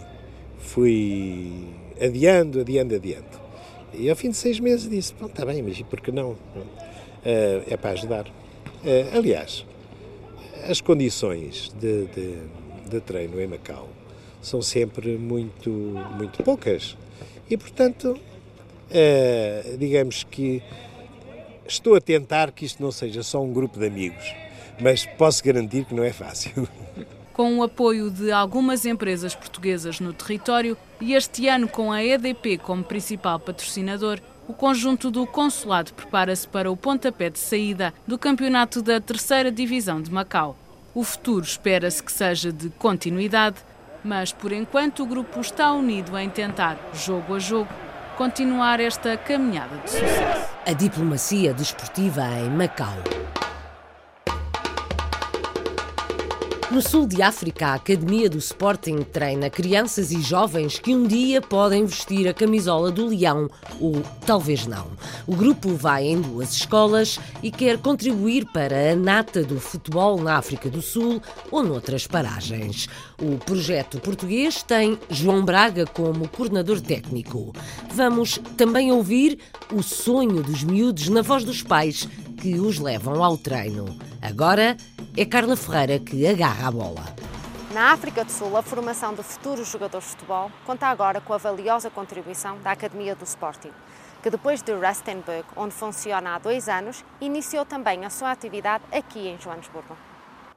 fui 0.58 1.66
adiando, 2.00 2.60
adiando, 2.60 2.94
adiando. 2.94 3.43
E 3.98 4.10
ao 4.10 4.16
fim 4.16 4.30
de 4.30 4.36
seis 4.36 4.60
meses 4.60 4.88
disse: 4.88 5.14
Bom, 5.18 5.26
está 5.26 5.44
bem, 5.44 5.62
mas 5.62 5.80
por 5.82 6.00
que 6.00 6.12
não? 6.12 6.30
Uh, 6.32 6.38
é 7.68 7.76
para 7.76 7.90
ajudar. 7.90 8.26
Uh, 8.26 9.16
aliás, 9.16 9.64
as 10.68 10.80
condições 10.80 11.74
de, 11.80 12.06
de, 12.06 12.36
de, 12.90 13.00
treino 13.00 13.40
em 13.40 13.46
Macau 13.46 13.88
são 14.42 14.60
sempre 14.60 15.16
muito, 15.16 15.70
muito 15.70 16.42
poucas. 16.42 16.96
E, 17.48 17.56
portanto, 17.56 18.18
uh, 18.90 19.76
digamos 19.78 20.24
que 20.24 20.62
Estou 21.66 21.94
a 21.94 22.00
tentar 22.00 22.52
que 22.52 22.66
isto 22.66 22.82
não 22.82 22.92
seja 22.92 23.22
só 23.22 23.42
um 23.42 23.50
grupo 23.50 23.78
de 23.78 23.86
amigos, 23.86 24.34
mas 24.78 25.06
posso 25.06 25.42
garantir 25.42 25.86
que 25.86 25.94
não 25.94 26.04
é 26.04 26.12
fácil. 26.12 26.68
Com 27.34 27.58
o 27.58 27.64
apoio 27.64 28.12
de 28.12 28.30
algumas 28.30 28.86
empresas 28.86 29.34
portuguesas 29.34 29.98
no 29.98 30.12
território 30.12 30.76
e 31.00 31.14
este 31.14 31.48
ano 31.48 31.66
com 31.66 31.90
a 31.90 32.02
EDP 32.02 32.58
como 32.58 32.84
principal 32.84 33.40
patrocinador, 33.40 34.20
o 34.46 34.54
conjunto 34.54 35.10
do 35.10 35.26
Consulado 35.26 35.92
prepara-se 35.94 36.46
para 36.46 36.70
o 36.70 36.76
pontapé 36.76 37.28
de 37.28 37.40
saída 37.40 37.92
do 38.06 38.16
campeonato 38.16 38.80
da 38.80 39.00
terceira 39.00 39.50
divisão 39.50 40.00
de 40.00 40.12
Macau. 40.12 40.56
O 40.94 41.02
futuro 41.02 41.44
espera-se 41.44 42.00
que 42.00 42.12
seja 42.12 42.52
de 42.52 42.70
continuidade, 42.70 43.56
mas 44.04 44.32
por 44.32 44.52
enquanto 44.52 45.02
o 45.02 45.06
grupo 45.06 45.40
está 45.40 45.72
unido 45.72 46.16
em 46.16 46.30
tentar, 46.30 46.78
jogo 46.94 47.34
a 47.34 47.40
jogo, 47.40 47.70
continuar 48.16 48.78
esta 48.78 49.16
caminhada 49.16 49.76
de 49.78 49.90
sucesso. 49.90 50.54
A 50.64 50.72
diplomacia 50.72 51.52
desportiva 51.52 52.22
em 52.38 52.50
Macau. 52.50 52.94
No 56.70 56.80
sul 56.80 57.06
de 57.06 57.20
África, 57.20 57.68
a 57.68 57.74
Academia 57.74 58.28
do 58.28 58.38
Sporting 58.38 59.02
treina 59.02 59.50
crianças 59.50 60.10
e 60.10 60.20
jovens 60.22 60.78
que 60.78 60.94
um 60.94 61.06
dia 61.06 61.40
podem 61.40 61.84
vestir 61.84 62.26
a 62.26 62.32
camisola 62.32 62.90
do 62.90 63.06
leão 63.06 63.50
ou 63.78 64.02
talvez 64.24 64.66
não. 64.66 64.88
O 65.26 65.36
grupo 65.36 65.74
vai 65.74 66.06
em 66.06 66.20
duas 66.20 66.52
escolas 66.54 67.20
e 67.42 67.50
quer 67.50 67.78
contribuir 67.78 68.46
para 68.46 68.92
a 68.92 68.96
nata 68.96 69.44
do 69.44 69.60
futebol 69.60 70.20
na 70.20 70.36
África 70.36 70.70
do 70.70 70.80
Sul 70.80 71.20
ou 71.50 71.62
noutras 71.62 72.06
paragens. 72.06 72.88
O 73.20 73.36
projeto 73.38 74.00
português 74.00 74.62
tem 74.62 74.98
João 75.10 75.44
Braga 75.44 75.84
como 75.86 76.28
coordenador 76.28 76.80
técnico. 76.80 77.52
Vamos 77.92 78.40
também 78.56 78.90
ouvir 78.90 79.38
o 79.70 79.82
sonho 79.82 80.42
dos 80.42 80.64
miúdos 80.64 81.10
na 81.10 81.20
voz 81.20 81.44
dos 81.44 81.62
pais 81.62 82.08
que 82.40 82.58
os 82.58 82.78
levam 82.78 83.22
ao 83.22 83.36
treino. 83.36 83.96
Agora 84.20 84.76
é 85.16 85.24
Carla 85.24 85.56
Ferreira 85.56 86.00
que 86.00 86.26
agarra 86.26 86.66
a 86.66 86.70
bola. 86.72 87.04
Na 87.72 87.92
África 87.92 88.24
do 88.24 88.32
Sul, 88.32 88.56
a 88.56 88.62
formação 88.62 89.14
de 89.14 89.22
futuros 89.22 89.70
jogadores 89.70 90.06
de 90.06 90.10
futebol 90.12 90.50
conta 90.66 90.88
agora 90.88 91.20
com 91.20 91.32
a 91.32 91.38
valiosa 91.38 91.88
contribuição 91.88 92.58
da 92.58 92.72
Academia 92.72 93.14
do 93.14 93.22
Sporting, 93.22 93.70
que 94.22 94.30
depois 94.30 94.60
de 94.60 94.72
Rustenburg, 94.72 95.44
onde 95.56 95.72
funciona 95.72 96.34
há 96.34 96.38
dois 96.38 96.68
anos, 96.68 97.04
iniciou 97.20 97.64
também 97.64 98.04
a 98.04 98.10
sua 98.10 98.32
atividade 98.32 98.82
aqui 98.90 99.28
em 99.28 99.40
Joanesburgo. 99.40 99.96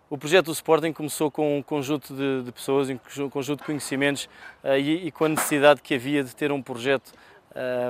O 0.10 0.17
projeto 0.17 0.46
do 0.46 0.54
Sporting 0.54 0.93
começou 0.93 1.30
com 1.30 1.60
um 1.60 1.62
conjunto 1.62 2.15
de, 2.15 2.43
de 2.43 2.52
pessoas, 2.52 2.89
um 2.89 3.30
conjunto 3.30 3.60
de 3.60 3.65
conhecimentos 3.65 4.28
uh, 4.63 4.78
e, 4.78 5.08
e, 5.08 5.12
com 5.12 5.26
a 5.26 5.30
necessidade 5.30 5.82
que 5.82 5.93
havia 5.93 6.24
de 6.24 6.36
ter 6.36 6.52
um 6.52 6.62
projeto 6.62 7.12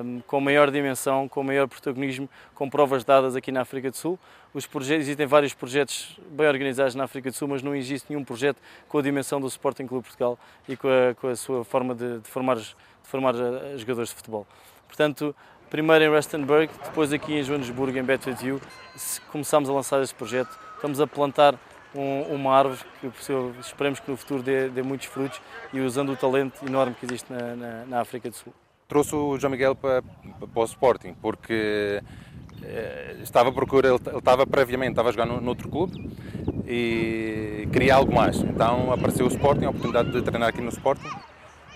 um, 0.03 0.21
com 0.21 0.39
maior 0.39 0.71
dimensão, 0.71 1.27
com 1.27 1.43
maior 1.43 1.67
protagonismo, 1.67 2.29
com 2.55 2.69
provas 2.69 3.03
dadas 3.03 3.35
aqui 3.35 3.51
na 3.51 3.61
África 3.61 3.91
do 3.91 3.97
Sul. 3.97 4.17
Os 4.53 4.65
projetos, 4.65 5.03
existem 5.03 5.25
vários 5.25 5.53
projetos 5.53 6.17
bem 6.31 6.47
organizados 6.47 6.95
na 6.95 7.03
África 7.03 7.29
do 7.29 7.35
Sul, 7.35 7.49
mas 7.49 7.61
não 7.61 7.75
existe 7.75 8.07
nenhum 8.09 8.23
projeto 8.23 8.57
com 8.87 8.97
a 8.97 9.01
dimensão 9.01 9.41
do 9.41 9.47
Sporting 9.47 9.85
Clube 9.85 10.03
Portugal 10.03 10.39
e 10.67 10.77
com 10.77 10.87
a, 10.87 11.13
com 11.15 11.27
a 11.27 11.35
sua 11.35 11.63
forma 11.65 11.93
de, 11.93 12.19
de, 12.19 12.29
formar, 12.29 12.55
de 12.55 12.75
formar 13.03 13.35
eh, 13.35 13.77
jogadores 13.77 14.09
de 14.09 14.15
futebol. 14.15 14.47
Portanto, 14.87 15.35
primeiro 15.69 16.05
em 16.05 16.09
Rustenburg, 16.09 16.71
depois 16.85 17.11
aqui 17.11 17.33
em 17.33 17.43
Joanesburgo, 17.43 17.97
em 17.97 18.03
Bedfordview, 18.03 18.61
começámos 19.31 19.69
a 19.69 19.73
lançar 19.73 20.01
este 20.01 20.15
projeto. 20.15 20.57
Estamos 20.75 21.01
a 21.01 21.07
plantar 21.07 21.55
um, 21.93 22.21
uma 22.35 22.55
árvore 22.55 22.79
que 23.01 23.07
esperemos 23.59 23.99
que 23.99 24.09
no 24.09 24.17
futuro 24.17 24.43
dê, 24.43 24.69
dê, 24.69 24.81
muitos 24.81 25.07
frutos 25.07 25.41
e 25.73 25.79
usando 25.79 26.11
o 26.11 26.15
talento 26.15 26.65
enorme 26.65 26.95
que 26.95 27.05
existe 27.05 27.31
na, 27.31 27.55
na, 27.55 27.85
na 27.85 28.01
África 28.01 28.29
do 28.29 28.35
Sul. 28.35 28.53
Trouxe 28.87 29.15
o 29.15 29.37
João 29.37 29.51
Miguel 29.51 29.75
para, 29.75 30.01
para 30.01 30.61
o 30.61 30.63
Sporting 30.63 31.13
porque 31.21 32.01
eh, 32.63 33.17
estava 33.21 33.49
à 33.49 33.51
procura, 33.51 33.89
ele, 33.89 33.99
ele 34.07 34.17
estava 34.17 34.47
previamente, 34.47 34.91
estava 34.91 35.09
a 35.09 35.11
jogar 35.11 35.25
no, 35.25 35.41
noutro 35.41 35.67
clube 35.67 36.09
e 36.65 37.67
queria 37.73 37.95
algo 37.95 38.13
mais. 38.13 38.37
Então 38.37 38.91
apareceu 38.93 39.25
o 39.25 39.29
Sporting, 39.29 39.65
a 39.65 39.69
oportunidade 39.71 40.11
de 40.11 40.21
treinar 40.21 40.49
aqui 40.49 40.61
no 40.61 40.69
Sporting 40.69 41.09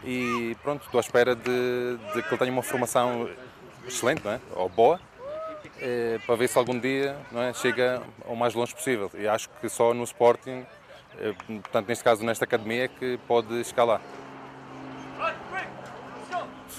e 0.05 0.55
pronto, 0.63 0.85
estou 0.85 0.99
à 0.99 1.01
espera 1.01 1.35
de, 1.35 1.97
de 2.13 2.23
que 2.23 2.29
ele 2.29 2.37
tenha 2.37 2.51
uma 2.51 2.63
formação 2.63 3.29
excelente, 3.85 4.23
não 4.23 4.31
é? 4.31 4.39
ou 4.55 4.69
boa, 4.69 4.97
eh, 5.79 6.17
para 6.25 6.35
ver 6.35 6.47
se 6.47 6.57
algum 6.57 6.79
dia 6.79 7.17
não 7.31 7.41
é, 7.41 7.53
chega 7.53 8.01
ao 8.25 8.35
mais 8.37 8.53
longe 8.53 8.73
possível. 8.73 9.11
E 9.15 9.27
acho 9.27 9.49
que 9.59 9.67
só 9.67 9.93
no 9.93 10.03
Sporting, 10.05 10.65
eh, 11.19 11.33
portanto 11.47 11.87
neste 11.87 12.03
caso 12.03 12.23
nesta 12.23 12.45
academia, 12.45 12.85
é 12.85 12.87
que 12.87 13.19
pode 13.27 13.63
lá. 13.77 13.99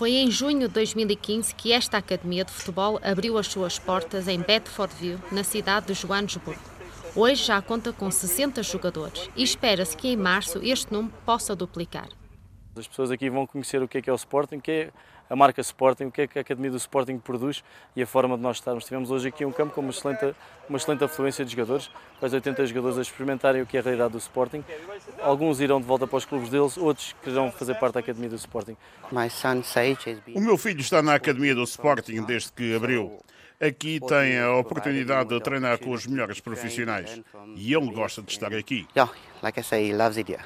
Foi 0.02 0.14
em 0.14 0.32
junho 0.32 0.66
de 0.66 0.74
2015 0.74 1.54
que 1.54 1.72
esta 1.72 1.96
academia 1.96 2.44
de 2.44 2.50
futebol 2.50 2.98
abriu 3.04 3.38
as 3.38 3.46
suas 3.46 3.78
portas 3.78 4.26
em 4.26 4.40
Bedfordview, 4.40 5.16
na 5.30 5.44
cidade 5.44 5.86
de 5.86 5.94
Joanesburgo. 5.94 6.60
Hoje 7.14 7.44
já 7.44 7.62
conta 7.62 7.92
com 7.92 8.10
60 8.10 8.64
jogadores 8.64 9.30
e 9.36 9.44
espera-se 9.44 9.96
que 9.96 10.08
em 10.08 10.16
março 10.16 10.58
este 10.60 10.92
número 10.92 11.14
possa 11.24 11.54
duplicar. 11.54 12.08
As 12.74 12.88
pessoas 12.88 13.12
aqui 13.12 13.30
vão 13.30 13.46
conhecer 13.46 13.80
o 13.80 13.86
que 13.86 13.98
é, 13.98 14.02
que 14.02 14.10
é 14.10 14.12
o 14.12 14.16
Sporting, 14.16 14.58
que 14.58 14.72
é 14.72 14.90
a 15.32 15.36
marca 15.36 15.62
Sporting, 15.62 16.04
o 16.04 16.12
que 16.12 16.20
é 16.20 16.26
que 16.26 16.38
a 16.38 16.42
Academia 16.42 16.70
do 16.70 16.76
Sporting 16.76 17.16
produz 17.16 17.64
e 17.96 18.02
a 18.02 18.06
forma 18.06 18.36
de 18.36 18.42
nós 18.42 18.58
estarmos. 18.58 18.84
Tivemos 18.84 19.10
hoje 19.10 19.28
aqui 19.28 19.46
um 19.46 19.50
campo 19.50 19.72
com 19.72 19.80
uma 19.80 19.88
excelente, 19.88 20.34
uma 20.68 20.76
excelente 20.76 21.02
afluência 21.02 21.42
de 21.42 21.52
jogadores, 21.52 21.90
quase 22.20 22.34
80 22.34 22.66
jogadores 22.66 22.98
a 22.98 23.00
experimentarem 23.00 23.62
o 23.62 23.66
que 23.66 23.78
é 23.78 23.80
a 23.80 23.82
realidade 23.82 24.12
do 24.12 24.18
Sporting. 24.18 24.62
Alguns 25.22 25.58
irão 25.58 25.80
de 25.80 25.86
volta 25.86 26.06
para 26.06 26.18
os 26.18 26.26
clubes 26.26 26.50
deles, 26.50 26.76
outros 26.76 27.16
quererão 27.22 27.50
fazer 27.50 27.76
parte 27.76 27.94
da 27.94 28.00
Academia 28.00 28.28
do 28.28 28.36
Sporting. 28.36 28.76
O 30.34 30.40
meu 30.40 30.58
filho 30.58 30.80
está 30.82 31.00
na 31.00 31.14
Academia 31.14 31.54
do 31.54 31.62
Sporting 31.62 32.22
desde 32.24 32.52
que 32.52 32.76
abriu. 32.76 33.18
Aqui 33.58 34.00
tem 34.06 34.38
a 34.38 34.54
oportunidade 34.54 35.30
de 35.30 35.40
treinar 35.40 35.78
com 35.78 35.92
os 35.92 36.06
melhores 36.06 36.40
profissionais 36.40 37.22
e 37.56 37.72
ele 37.72 37.90
gosta 37.90 38.20
de 38.20 38.30
estar 38.32 38.52
aqui. 38.52 38.86
Yeah, 38.94 39.10
like 39.42 39.58
I 39.58 39.62
say, 39.62 39.88
he 39.88 39.94
loves 39.94 40.18
it 40.18 40.30
here. 40.30 40.44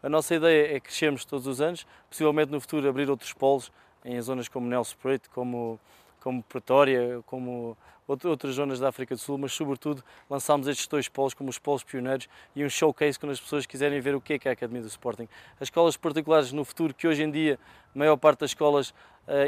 A 0.00 0.08
nossa 0.08 0.34
ideia 0.34 0.76
é 0.76 0.80
crescermos 0.80 1.24
todos 1.24 1.46
os 1.48 1.60
anos, 1.60 1.86
possivelmente 2.08 2.52
no 2.52 2.60
futuro 2.60 2.88
abrir 2.88 3.10
outros 3.10 3.32
polos 3.32 3.72
em 4.04 4.20
zonas 4.20 4.48
como 4.48 4.66
Nelson 4.66 4.96
Preto, 5.00 5.30
como, 5.30 5.78
como 6.20 6.42
Pretória, 6.42 7.22
como 7.26 7.76
outras 8.06 8.54
zonas 8.54 8.78
da 8.78 8.88
África 8.88 9.14
do 9.14 9.20
Sul, 9.20 9.38
mas 9.38 9.52
sobretudo 9.52 10.02
lançámos 10.28 10.66
estes 10.66 10.86
dois 10.86 11.08
polos 11.08 11.34
como 11.34 11.48
os 11.48 11.58
polos 11.58 11.82
pioneiros 11.82 12.28
e 12.54 12.64
um 12.64 12.68
showcase 12.68 13.18
quando 13.18 13.32
as 13.32 13.40
pessoas 13.40 13.64
quiserem 13.64 14.00
ver 14.00 14.14
o 14.14 14.20
que 14.20 14.34
é, 14.34 14.38
que 14.38 14.48
é 14.48 14.50
a 14.50 14.52
Academia 14.52 14.82
do 14.82 14.88
Sporting. 14.88 15.28
As 15.56 15.62
escolas 15.62 15.96
particulares 15.96 16.52
no 16.52 16.64
futuro, 16.64 16.92
que 16.92 17.06
hoje 17.06 17.22
em 17.22 17.30
dia 17.30 17.58
a 17.94 17.98
maior 17.98 18.16
parte 18.16 18.40
das 18.40 18.50
escolas 18.50 18.92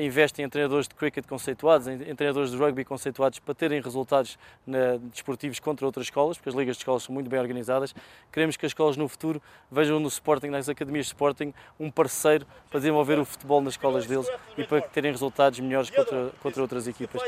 investem 0.01 0.45
em 0.45 0.49
treinadores 0.49 0.87
de 0.87 0.95
cricket 0.95 1.27
conceituados, 1.27 1.89
em, 1.89 1.95
em, 1.95 2.15
treinadores 2.15 2.51
de 2.51 2.57
rugby 2.57 2.85
conceituados 2.85 3.39
para 3.39 3.55
terem 3.55 3.81
resultados 3.81 4.39
na, 4.67 4.97
desportivos 5.13 5.59
contra 5.59 5.85
outras 5.85 6.07
escolas, 6.07 6.37
porque 6.37 6.49
as 6.49 6.55
ligas 6.55 6.77
de 6.77 6.83
escolas 6.83 7.03
são 7.03 7.13
muito 7.13 7.29
bem 7.29 7.41
organizadas. 7.41 7.95
Queremos 8.33 8.57
que 8.57 8.65
as 8.65 8.71
escolas 8.71 8.97
no 8.97 9.09
futuro 9.09 9.43
vejam 9.71 9.99
no 9.99 10.09
Sporting, 10.09 10.47
nas 10.47 10.69
academias 10.69 11.07
de 11.07 11.13
Sporting, 11.13 11.53
um 11.79 11.91
parceiro 11.91 12.47
para 12.71 12.79
desenvolver 12.81 13.19
o 13.19 13.25
futebol 13.25 13.61
nas 13.61 13.75
escolas 13.75 14.07
deles 14.07 14.31
e 14.57 14.65
para 14.65 14.81
terem 14.81 15.11
resultados 15.11 15.59
melhores 15.59 15.91
contra, 15.91 16.31
contra 16.41 16.63
outras 16.63 16.87
equipas. 16.87 17.23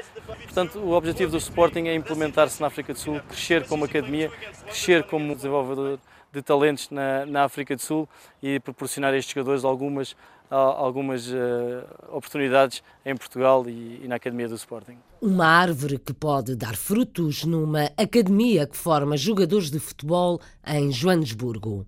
Portanto, 0.44 0.78
o 0.78 0.92
objetivo 0.92 1.32
do 1.32 1.38
Sporting 1.38 1.88
é 1.88 1.94
implementar-se 1.94 2.60
na 2.60 2.68
África 2.68 2.92
do 2.92 2.98
Sul, 2.98 3.20
crescer 3.28 3.66
como 3.66 3.84
academia, 3.84 4.30
crescer 4.64 5.02
como 5.04 5.34
desenvolvedor 5.34 5.98
de 6.32 6.42
talentos 6.42 6.90
na, 6.90 7.24
na 7.26 7.44
África 7.44 7.74
do 7.74 7.82
Sul 7.82 8.08
e 8.42 8.60
proporcionar 8.60 9.14
a 9.14 9.16
estes 9.16 9.34
jogadores 9.34 9.64
algumas 9.64 10.16
algumas 10.50 11.28
uh, 11.28 11.84
oportunidades 12.08 12.82
em 13.04 13.16
Portugal 13.16 13.68
e, 13.68 14.00
e, 14.02 14.08
na 14.08 14.16
Academia 14.16 14.48
do 14.48 14.54
Sporting. 14.54 14.96
Uma 15.20 15.46
árvore 15.46 15.98
que 15.98 16.12
pode 16.12 16.54
dar 16.54 16.76
frutos 16.76 17.44
numa 17.44 17.90
academia 17.96 18.66
que 18.66 18.76
forma 18.76 19.16
jogadores 19.16 19.70
de 19.70 19.80
futebol 19.80 20.40
em 20.66 20.92
Joanesburgo. 20.92 21.86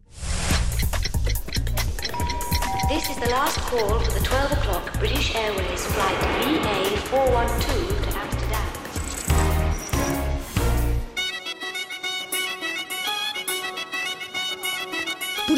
This 2.89 3.11
is 3.11 3.17
the 3.17 3.29
last 3.29 3.61
call 3.71 4.01
for 4.01 4.13
the 4.13 4.21
12 4.21 4.53
o'clock 4.53 4.99
British 4.99 5.35
Airways 5.35 5.85
flight 5.87 6.19
VA412 6.43 7.98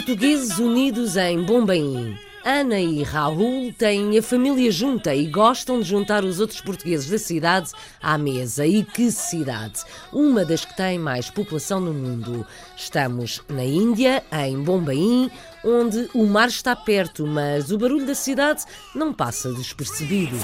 Portugueses 0.00 0.58
unidos 0.58 1.14
em 1.18 1.42
Bombaim. 1.42 2.16
Ana 2.42 2.80
e 2.80 3.02
Raul 3.02 3.70
têm 3.74 4.16
a 4.16 4.22
família 4.22 4.72
junta 4.72 5.14
e 5.14 5.26
gostam 5.26 5.78
de 5.78 5.86
juntar 5.86 6.24
os 6.24 6.40
outros 6.40 6.62
portugueses 6.62 7.10
da 7.10 7.18
cidade 7.18 7.70
à 8.02 8.16
mesa. 8.16 8.66
E 8.66 8.82
que 8.82 9.12
cidade! 9.12 9.84
Uma 10.10 10.42
das 10.42 10.64
que 10.64 10.74
tem 10.74 10.98
mais 10.98 11.28
população 11.28 11.82
no 11.82 11.92
mundo. 11.92 12.46
Estamos 12.74 13.42
na 13.46 13.62
Índia, 13.62 14.24
em 14.32 14.62
Bombaim, 14.62 15.30
onde 15.62 16.08
o 16.14 16.24
mar 16.24 16.48
está 16.48 16.74
perto, 16.74 17.26
mas 17.26 17.70
o 17.70 17.76
barulho 17.76 18.06
da 18.06 18.14
cidade 18.14 18.64
não 18.94 19.12
passa 19.12 19.52
despercebido. 19.52 20.38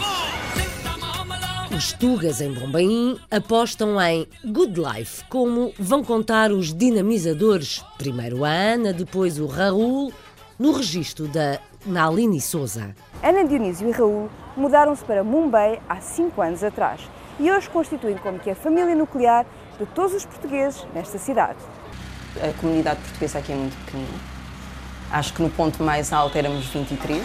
Os 1.77 1.93
Tugas 1.93 2.41
em 2.41 2.55
Bombaim 2.55 3.21
apostam 3.31 4.01
em 4.01 4.27
Good 4.43 4.81
Life, 4.81 5.23
como 5.29 5.75
vão 5.79 6.03
contar 6.03 6.51
os 6.51 6.73
dinamizadores. 6.73 7.85
Primeiro 7.99 8.47
a 8.47 8.49
Ana, 8.49 8.95
depois 8.95 9.39
o 9.39 9.45
Raul, 9.45 10.11
no 10.59 10.73
registro 10.73 11.29
da 11.29 11.59
Naline 11.85 12.41
Souza. 12.41 12.97
Ana 13.23 13.45
Dionísio 13.45 13.87
e 13.91 13.93
Raul 13.93 14.31
mudaram-se 14.57 15.05
para 15.05 15.23
Mumbai 15.23 15.79
há 15.87 16.01
cinco 16.01 16.41
anos 16.41 16.65
atrás 16.65 17.03
e 17.39 17.51
hoje 17.51 17.69
constituem 17.69 18.17
como 18.17 18.39
que 18.39 18.49
a 18.49 18.55
família 18.55 18.95
nuclear 18.95 19.45
de 19.79 19.85
todos 19.85 20.15
os 20.15 20.25
portugueses 20.25 20.83
nesta 20.95 21.19
cidade. 21.19 21.59
A 22.37 22.59
comunidade 22.59 23.01
portuguesa 23.01 23.39
aqui 23.41 23.53
é 23.53 23.55
muito 23.55 23.77
pequenina. 23.85 24.19
Acho 25.11 25.35
que 25.35 25.43
no 25.43 25.51
ponto 25.51 25.83
mais 25.83 26.11
alto 26.11 26.39
éramos 26.39 26.65
23. 26.69 27.23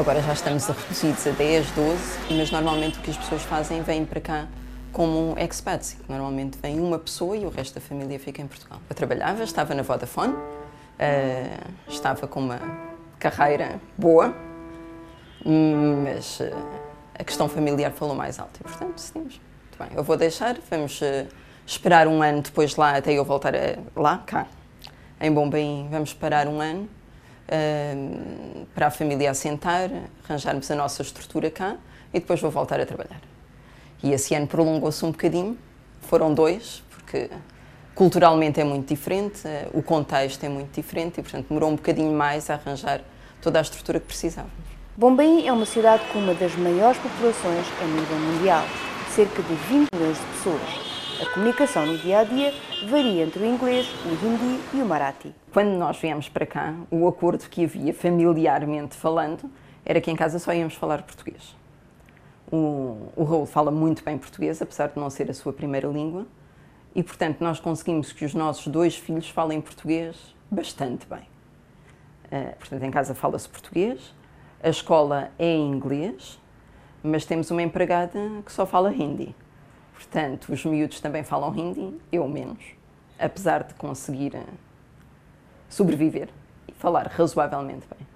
Agora 0.00 0.22
já 0.22 0.32
estamos 0.32 0.66
reduzidos 0.66 1.26
a 1.26 1.30
10, 1.32 1.72
12, 1.72 1.98
mas 2.30 2.50
normalmente 2.50 2.98
o 2.98 3.02
que 3.02 3.10
as 3.10 3.18
pessoas 3.18 3.42
fazem 3.42 3.82
vêm 3.82 4.06
para 4.06 4.18
cá 4.18 4.48
como 4.92 5.36
expats. 5.38 5.98
Normalmente 6.08 6.56
vem 6.56 6.80
uma 6.80 6.98
pessoa 6.98 7.36
e 7.36 7.44
o 7.44 7.50
resto 7.50 7.74
da 7.74 7.82
família 7.82 8.18
fica 8.18 8.40
em 8.40 8.46
Portugal. 8.46 8.80
Eu 8.88 8.96
trabalhava, 8.96 9.44
estava 9.44 9.74
na 9.74 9.82
Vodafone, 9.82 10.32
uh, 10.32 11.70
estava 11.86 12.26
com 12.26 12.40
uma 12.40 12.58
carreira 13.18 13.78
boa, 13.98 14.34
mas 15.44 16.40
uh, 16.40 16.44
a 17.18 17.22
questão 17.22 17.46
familiar 17.46 17.92
falou 17.92 18.14
mais 18.14 18.38
alto 18.40 18.58
e, 18.58 18.62
portanto, 18.62 18.94
decidimos. 18.94 19.38
Muito 19.68 19.78
bem, 19.78 19.98
eu 19.98 20.02
vou 20.02 20.16
deixar, 20.16 20.56
vamos 20.70 20.98
uh, 21.02 21.28
esperar 21.66 22.08
um 22.08 22.22
ano 22.22 22.40
depois 22.40 22.74
lá, 22.74 22.96
até 22.96 23.12
eu 23.12 23.22
voltar 23.22 23.54
a, 23.54 23.76
lá, 23.94 24.16
cá, 24.26 24.46
em 25.20 25.30
Bombaim, 25.30 25.88
vamos 25.90 26.08
esperar 26.08 26.48
um 26.48 26.58
ano 26.58 26.88
para 28.74 28.86
a 28.86 28.90
família 28.90 29.30
assentar, 29.30 29.90
arranjarmos 30.24 30.70
a 30.70 30.74
nossa 30.74 31.02
estrutura 31.02 31.50
cá 31.50 31.76
e 32.12 32.20
depois 32.20 32.40
vou 32.40 32.50
voltar 32.50 32.80
a 32.80 32.86
trabalhar. 32.86 33.20
E 34.02 34.12
esse 34.12 34.34
ano 34.34 34.46
prolongou-se 34.46 35.04
um 35.04 35.10
bocadinho, 35.10 35.58
foram 36.00 36.32
dois, 36.32 36.82
porque 36.90 37.30
culturalmente 37.94 38.60
é 38.60 38.64
muito 38.64 38.88
diferente, 38.88 39.46
eh, 39.46 39.68
o 39.74 39.82
contexto 39.82 40.42
é 40.44 40.48
muito 40.48 40.74
diferente 40.74 41.20
e, 41.20 41.22
portanto, 41.22 41.48
demorou 41.48 41.70
um 41.70 41.76
bocadinho 41.76 42.12
mais 42.12 42.48
a 42.48 42.54
arranjar 42.54 43.02
toda 43.42 43.58
a 43.58 43.62
estrutura 43.62 44.00
que 44.00 44.06
precisávamos. 44.06 44.54
Bombaim 44.96 45.46
é 45.46 45.52
uma 45.52 45.66
cidade 45.66 46.02
com 46.12 46.18
uma 46.18 46.34
das 46.34 46.54
maiores 46.56 46.98
populações 46.98 47.66
a 47.80 47.84
nível 47.84 48.18
mundial, 48.18 48.64
cerca 49.14 49.42
de 49.42 49.54
20 49.54 49.88
milhões 49.92 50.18
de 50.18 50.24
pessoas. 50.26 50.89
A 51.20 51.26
comunicação 51.34 51.84
no 51.84 51.98
dia 51.98 52.20
a 52.20 52.24
dia 52.24 52.50
varia 52.88 53.24
entre 53.24 53.42
o 53.42 53.46
inglês, 53.46 53.86
o 54.06 54.26
hindi 54.26 54.58
e 54.72 54.80
o 54.80 54.86
marathi. 54.86 55.34
Quando 55.52 55.68
nós 55.76 55.98
viemos 55.98 56.30
para 56.30 56.46
cá, 56.46 56.74
o 56.90 57.06
acordo 57.06 57.46
que 57.46 57.62
havia 57.62 57.92
familiarmente 57.92 58.96
falando 58.96 59.50
era 59.84 60.00
que 60.00 60.10
em 60.10 60.16
casa 60.16 60.38
só 60.38 60.50
íamos 60.54 60.76
falar 60.76 61.02
português. 61.02 61.54
O, 62.50 63.12
o 63.14 63.24
Raul 63.24 63.44
fala 63.44 63.70
muito 63.70 64.02
bem 64.02 64.16
português, 64.16 64.62
apesar 64.62 64.86
de 64.86 64.98
não 64.98 65.10
ser 65.10 65.30
a 65.30 65.34
sua 65.34 65.52
primeira 65.52 65.88
língua, 65.88 66.26
e 66.94 67.02
portanto 67.02 67.42
nós 67.42 67.60
conseguimos 67.60 68.12
que 68.12 68.24
os 68.24 68.32
nossos 68.32 68.66
dois 68.68 68.96
filhos 68.96 69.28
falem 69.28 69.60
português 69.60 70.34
bastante 70.50 71.06
bem. 71.06 71.28
Uh, 72.32 72.56
portanto, 72.56 72.82
em 72.82 72.90
casa 72.90 73.14
fala-se 73.14 73.46
português, 73.46 74.14
a 74.62 74.70
escola 74.70 75.30
é 75.38 75.48
em 75.48 75.70
inglês, 75.70 76.40
mas 77.02 77.26
temos 77.26 77.50
uma 77.50 77.62
empregada 77.62 78.18
que 78.42 78.50
só 78.50 78.64
fala 78.64 78.90
hindi. 78.90 79.34
Portanto, 80.00 80.50
os 80.50 80.64
miúdos 80.64 80.98
também 80.98 81.22
falam 81.22 81.54
hindi, 81.54 81.94
eu 82.10 82.26
menos, 82.26 82.64
apesar 83.18 83.64
de 83.64 83.74
conseguir 83.74 84.34
eh, 84.34 84.42
sobreviver 85.68 86.30
e 86.66 86.72
falar 86.72 87.06
razoavelmente 87.06 87.86
bem. 87.86 88.08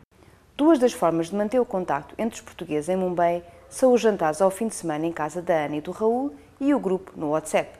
Duas 0.56 0.78
das 0.78 0.94
formas 0.94 1.28
de 1.28 1.36
manter 1.36 1.60
o 1.60 1.66
contacto 1.66 2.14
entre 2.16 2.36
os 2.36 2.40
portugueses 2.40 2.88
em 2.88 2.96
Mumbai 2.96 3.44
são 3.68 3.92
os 3.92 4.00
jantares 4.00 4.40
ao 4.40 4.50
fim 4.50 4.66
de 4.66 4.74
semana 4.74 5.04
em 5.04 5.12
casa 5.12 5.42
da 5.42 5.66
Ana 5.66 5.76
e 5.76 5.80
do 5.82 5.90
Raul 5.90 6.34
e 6.58 6.72
o 6.72 6.80
grupo 6.80 7.12
no 7.14 7.30
WhatsApp. 7.30 7.78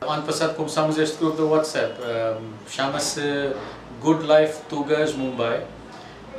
Ano 0.00 0.24
passado 0.24 0.56
começámos 0.56 0.98
este 0.98 1.16
grupo 1.18 1.36
do 1.36 1.48
WhatsApp, 1.50 1.94
um, 2.00 2.68
chama-se 2.68 3.54
Good 4.00 4.26
Life 4.26 4.62
Tugas 4.68 5.14
Mumbai 5.14 5.64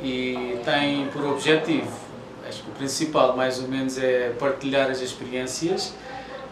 e 0.02 0.60
tem 0.66 1.08
por 1.08 1.24
objetivo, 1.24 1.90
acho 2.46 2.62
que 2.62 2.70
o 2.70 2.74
principal 2.74 3.34
mais 3.34 3.58
ou 3.58 3.68
menos 3.68 3.96
é 3.96 4.34
partilhar 4.38 4.90
as 4.90 5.00
experiências, 5.00 5.94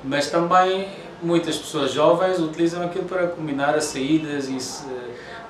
mas 0.05 0.31
também 0.31 0.89
muitas 1.23 1.57
pessoas 1.57 1.93
jovens 1.93 2.39
utilizam 2.39 2.85
aquilo 2.85 3.05
para 3.05 3.27
combinar 3.29 3.75
as 3.75 3.85
saídas 3.85 4.49
e 4.49 4.61
se, 4.61 4.85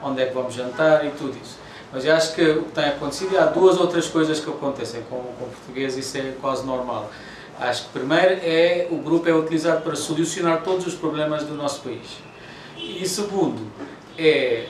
onde 0.03 0.23
é 0.23 0.27
que 0.27 0.35
vamos 0.35 0.55
jantar 0.55 1.05
e 1.05 1.11
tudo 1.11 1.37
isso. 1.43 1.59
Mas 1.93 2.05
eu 2.05 2.15
acho 2.15 2.35
que 2.35 2.43
o 2.43 2.65
que 2.65 2.73
tem 2.73 2.85
acontecido, 2.85 3.39
há 3.39 3.47
duas 3.47 3.79
outras 3.79 4.07
coisas 4.09 4.41
que 4.41 4.51
acontecem 4.51 5.03
com, 5.09 5.17
o 5.17 5.51
português, 5.51 5.97
isso 5.97 6.19
é 6.19 6.35
quase 6.41 6.67
normal. 6.67 7.11
Acho 7.59 7.85
que 7.85 7.91
primeiro 7.91 8.41
é 8.43 8.87
o 8.91 8.99
grupo 8.99 9.29
é 9.29 9.35
utilizado 9.35 9.83
para 9.83 9.97
solucionar 9.97 10.63
todos 10.63 10.87
os 10.87 10.95
problemas 10.95 11.45
do 11.45 11.55
nosso 11.55 11.81
país. 11.81 12.19
E 12.77 13.07
segundo, 13.09 13.67
é 14.17 14.67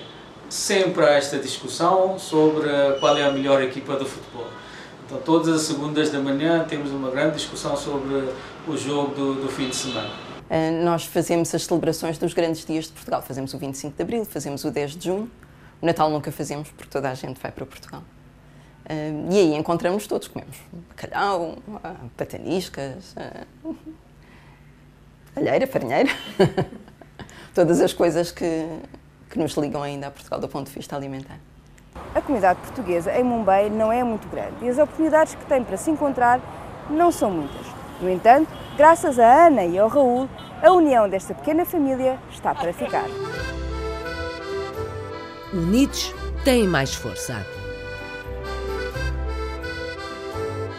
sempre 0.48 1.04
há 1.04 1.10
esta 1.10 1.38
discussão 1.38 2.18
sobre 2.18 2.68
qual 3.00 3.16
é 3.16 3.24
a 3.24 3.30
melhor 3.30 3.62
equipa 3.62 3.94
do 3.96 4.06
futebol. 4.06 4.46
Então, 5.08 5.18
todas 5.22 5.48
as 5.48 5.62
segundas 5.62 6.10
da 6.10 6.20
manhã 6.20 6.66
temos 6.68 6.90
uma 6.90 7.10
grande 7.10 7.36
discussão 7.36 7.74
sobre 7.74 8.28
o 8.66 8.76
jogo 8.76 9.14
do, 9.14 9.34
do 9.40 9.48
fim 9.48 9.70
de 9.70 9.74
semana. 9.74 10.10
Uh, 10.50 10.84
nós 10.84 11.06
fazemos 11.06 11.54
as 11.54 11.64
celebrações 11.64 12.18
dos 12.18 12.34
grandes 12.34 12.62
dias 12.62 12.84
de 12.84 12.92
Portugal. 12.92 13.22
Fazemos 13.22 13.54
o 13.54 13.58
25 13.58 13.96
de 13.96 14.02
Abril, 14.02 14.26
fazemos 14.26 14.64
o 14.64 14.70
10 14.70 14.96
de 14.96 15.06
Junho. 15.06 15.30
O 15.80 15.86
Natal 15.86 16.10
nunca 16.10 16.30
fazemos 16.30 16.68
porque 16.72 16.90
toda 16.90 17.08
a 17.08 17.14
gente 17.14 17.40
vai 17.40 17.50
para 17.50 17.64
Portugal. 17.64 18.02
Uh, 18.84 19.32
e 19.32 19.38
aí 19.38 19.54
encontramos 19.54 20.06
todos, 20.06 20.28
comemos 20.28 20.58
bacalhau, 20.90 21.56
uh, 21.68 22.10
pataniscas, 22.14 23.14
uh, 23.64 23.74
alheira, 25.34 25.66
farinheira, 25.66 26.10
todas 27.54 27.80
as 27.80 27.94
coisas 27.94 28.30
que, 28.30 28.66
que 29.30 29.38
nos 29.38 29.52
ligam 29.54 29.82
ainda 29.82 30.08
a 30.08 30.10
Portugal 30.10 30.38
do 30.38 30.48
ponto 30.48 30.68
de 30.68 30.74
vista 30.74 30.94
alimentar. 30.94 31.40
A 32.14 32.20
comunidade 32.20 32.58
portuguesa 32.60 33.12
em 33.12 33.22
Mumbai 33.22 33.68
não 33.68 33.92
é 33.92 34.02
muito 34.02 34.28
grande 34.28 34.54
e 34.62 34.68
as 34.68 34.78
oportunidades 34.78 35.34
que 35.34 35.44
tem 35.46 35.62
para 35.62 35.76
se 35.76 35.90
encontrar 35.90 36.40
não 36.90 37.12
são 37.12 37.30
muitas. 37.30 37.66
No 38.00 38.08
entanto, 38.08 38.48
graças 38.76 39.18
a 39.18 39.46
Ana 39.46 39.64
e 39.64 39.78
ao 39.78 39.88
Raul, 39.88 40.28
a 40.62 40.72
união 40.72 41.08
desta 41.08 41.34
pequena 41.34 41.64
família 41.64 42.18
está 42.30 42.54
para 42.54 42.72
ficar. 42.72 43.06
Unidos 45.52 46.14
têm 46.44 46.66
mais 46.66 46.94
força. 46.94 47.44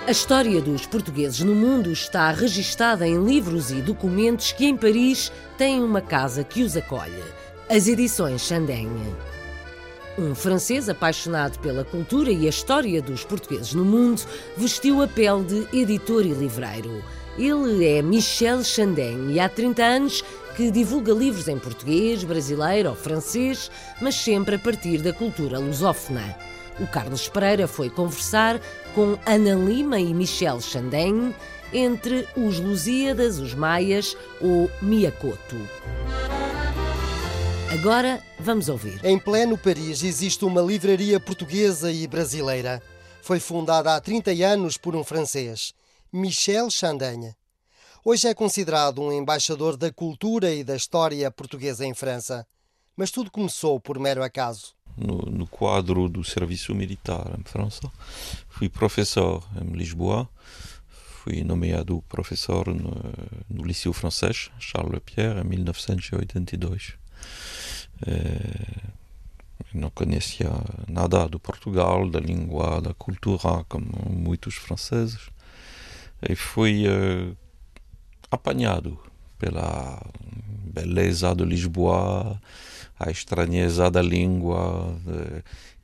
A 0.07 0.11
história 0.11 0.59
dos 0.59 0.87
portugueses 0.87 1.41
no 1.41 1.53
mundo 1.53 1.91
está 1.91 2.31
registada 2.31 3.07
em 3.07 3.23
livros 3.23 3.69
e 3.69 3.75
documentos 3.75 4.51
que 4.51 4.65
em 4.65 4.75
Paris 4.75 5.31
têm 5.57 5.83
uma 5.83 6.01
casa 6.01 6.43
que 6.43 6.63
os 6.63 6.75
acolhe 6.75 7.23
as 7.69 7.87
edições 7.87 8.41
Chandaigne. 8.41 9.15
Um 10.19 10.35
francês 10.35 10.89
apaixonado 10.89 11.57
pela 11.59 11.85
cultura 11.85 12.29
e 12.29 12.45
a 12.45 12.49
história 12.49 13.01
dos 13.01 13.23
portugueses 13.23 13.73
no 13.73 13.85
mundo 13.85 14.21
vestiu 14.57 15.01
a 15.01 15.07
pele 15.07 15.45
de 15.45 15.77
editor 15.79 16.25
e 16.25 16.33
livreiro. 16.33 17.01
Ele 17.37 17.87
é 17.87 18.01
Michel 18.01 18.61
Chandaigne 18.61 19.35
e 19.35 19.39
há 19.39 19.47
30 19.47 19.81
anos 19.81 20.21
que 20.57 20.69
divulga 20.71 21.13
livros 21.13 21.47
em 21.47 21.57
português, 21.57 22.25
brasileiro 22.25 22.89
ou 22.89 22.95
francês, 22.97 23.71
mas 24.01 24.15
sempre 24.15 24.55
a 24.55 24.59
partir 24.59 24.97
da 24.97 25.13
cultura 25.13 25.57
lusófona. 25.57 26.35
O 26.81 26.87
Carlos 26.87 27.29
Pereira 27.29 27.65
foi 27.65 27.89
conversar 27.89 28.59
com 28.93 29.17
Ana 29.25 29.53
Lima 29.55 30.01
e 30.01 30.13
Michel 30.13 30.59
Chandaigne 30.59 31.33
entre 31.71 32.27
os 32.35 32.59
Lusíadas, 32.59 33.39
os 33.39 33.53
Maias 33.53 34.17
ou 34.41 34.69
Miacoto. 34.81 35.55
Agora 37.71 38.19
vamos 38.39 38.67
ouvir. 38.67 38.99
Em 39.05 39.19
pleno 39.19 39.55
Paris 39.55 40.01
existe 40.01 40.43
uma 40.43 40.59
livraria 40.59 41.19
portuguesa 41.19 41.91
e 41.91 42.07
brasileira. 42.07 42.81
Foi 43.21 43.39
fundada 43.39 43.95
há 43.95 44.01
30 44.01 44.31
anos 44.43 44.75
por 44.75 44.95
um 44.95 45.03
francês, 45.03 45.71
Michel 46.11 46.71
Chandaigne. 46.71 47.35
Hoje 48.03 48.27
é 48.27 48.33
considerado 48.33 48.99
um 49.03 49.11
embaixador 49.11 49.77
da 49.77 49.93
cultura 49.93 50.51
e 50.51 50.63
da 50.63 50.75
história 50.75 51.29
portuguesa 51.29 51.85
em 51.85 51.93
França. 51.93 52.43
Mas 52.97 53.11
tudo 53.11 53.29
começou 53.29 53.79
por 53.79 53.99
mero 53.99 54.23
acaso. 54.23 54.73
No, 54.97 55.17
no 55.17 55.45
quadro 55.45 56.09
do 56.09 56.23
serviço 56.23 56.73
militar 56.73 57.35
em 57.39 57.43
França, 57.43 57.87
fui 58.49 58.67
professor 58.67 59.47
em 59.61 59.77
Lisboa. 59.77 60.27
Fui 61.23 61.43
nomeado 61.43 62.03
professor 62.09 62.73
no, 62.73 62.95
no 63.47 63.63
Liceu 63.63 63.93
Francês 63.93 64.49
Charles 64.57 64.91
Lepierre 64.91 65.41
em 65.41 65.43
1982. 65.43 66.97
É, 68.05 68.89
não 69.73 69.89
conhecia 69.89 70.49
nada 70.87 71.27
do 71.27 71.39
Portugal, 71.39 72.09
da 72.09 72.19
língua, 72.19 72.81
da 72.81 72.93
cultura, 72.93 73.63
como 73.67 73.87
muitos 74.09 74.55
franceses. 74.55 75.29
E 76.27 76.35
fui 76.35 76.85
uh, 76.87 77.37
apanhado 78.31 78.97
pela 79.37 80.01
beleza 80.73 81.33
de 81.35 81.43
Lisboa, 81.45 82.41
a 82.99 83.09
estranheza 83.09 83.89
da 83.89 84.01
língua 84.01 84.95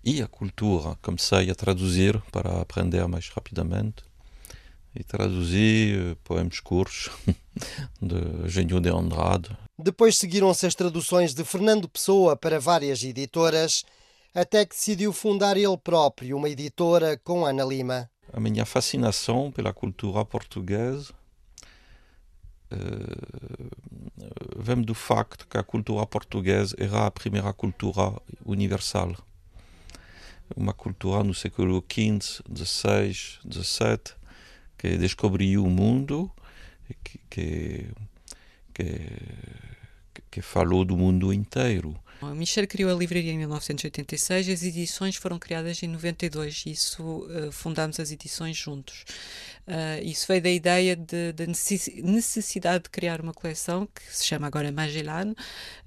e 0.04 0.21
a 0.21 0.28
cultura. 0.28 0.97
Comecei 1.01 1.49
a 1.49 1.56
traduzir 1.56 2.21
para 2.32 2.62
aprender 2.62 3.08
mais 3.08 3.30
rapidamente 3.30 4.05
e 4.96 5.04
traduzi 5.04 5.96
uh, 5.98 6.16
poemas 6.24 6.60
curtos 6.60 7.10
de 8.02 8.50
Gênio 8.50 8.80
de 8.80 8.90
Andrade, 8.90 9.50
depois 9.78 10.18
seguiram-se 10.18 10.66
as 10.66 10.74
traduções 10.74 11.34
de 11.34 11.44
Fernando 11.44 11.90
Pessoa 11.90 12.38
para 12.38 12.62
várias 12.62 13.04
editoras, 13.04 13.84
até 14.34 14.66
que 14.66 14.74
decidiu 14.74 15.12
fundar 15.12 15.58
ele 15.58 15.78
próprio 15.78 16.38
uma 16.38 16.48
editora 16.50 17.18
com 17.18 17.46
Ana 17.46 17.66
Lima. 17.66 18.10
A 18.32 18.40
minha 18.40 18.66
fascinação 18.66 19.52
pela 19.52 19.74
cultura 19.74 20.24
portuguesa 20.24 21.14
uh, 22.72 23.70
vem 24.56 24.82
do 24.82 24.96
facto 24.96 25.46
que 25.46 25.58
a 25.58 25.64
cultura 25.64 26.06
portuguesa 26.06 26.74
era 26.80 27.08
a 27.08 27.12
primeira 27.12 27.52
cultura 27.52 28.14
universal. 28.46 29.14
Uma 30.56 30.74
cultura 30.74 31.22
no 31.22 31.34
século 31.34 31.84
XV, 31.92 32.42
XVI, 32.56 33.14
XVII, 33.52 34.16
que 34.78 34.98
descobriu 34.98 35.64
o 35.64 35.70
mundo, 35.70 36.32
que, 37.04 37.20
que 37.30 37.88
que, 40.32 40.42
falou 40.42 40.84
do 40.84 40.98
mundo 40.98 41.32
inteiro. 41.32 41.96
Michel 42.36 42.68
criou 42.68 42.90
a 42.90 42.98
livraria 42.98 43.32
em 43.32 43.38
1986, 43.38 44.50
as 44.50 44.64
edições 44.64 45.16
foram 45.16 45.38
criadas 45.38 45.84
em 45.84 45.88
92, 45.88 46.66
isso 46.66 47.04
uh, 47.04 47.52
fundámos 47.52 48.00
as 48.00 48.12
edições 48.12 48.58
juntos. 48.58 49.06
Uh, 49.67 50.04
isso 50.04 50.28
veio 50.28 50.41
da 50.43 50.49
ideia 50.51 50.95
da 50.95 51.45
necessidade 52.04 52.84
de 52.84 52.89
criar 52.91 53.20
uma 53.20 53.34
coleção 53.34 53.88
que 53.88 54.16
se 54.16 54.24
chama 54.24 54.45
agora 54.45 54.72
Magellan, 54.72 55.34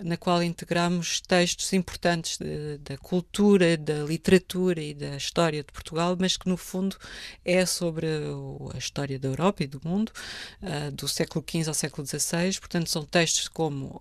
na 0.02 0.16
qual 0.16 0.42
integramos 0.42 1.20
textos 1.20 1.72
importantes 1.72 2.38
da 2.80 2.96
cultura, 2.98 3.76
da 3.76 4.02
literatura 4.02 4.82
e 4.82 4.92
da 4.94 5.16
história 5.16 5.62
de 5.62 5.72
Portugal, 5.72 6.16
mas 6.18 6.36
que 6.36 6.48
no 6.48 6.56
fundo 6.56 6.96
é 7.44 7.64
sobre 7.64 8.08
a 8.74 8.78
história 8.78 9.16
da 9.16 9.28
Europa 9.28 9.62
e 9.62 9.68
do 9.68 9.80
mundo, 9.84 10.10
uh, 10.60 10.90
do 10.90 11.06
século 11.06 11.44
XV 11.48 11.68
ao 11.68 11.74
século 11.74 12.04
XVI. 12.04 12.58
Portanto, 12.58 12.90
são 12.90 13.04
textos 13.04 13.46
como 13.46 13.96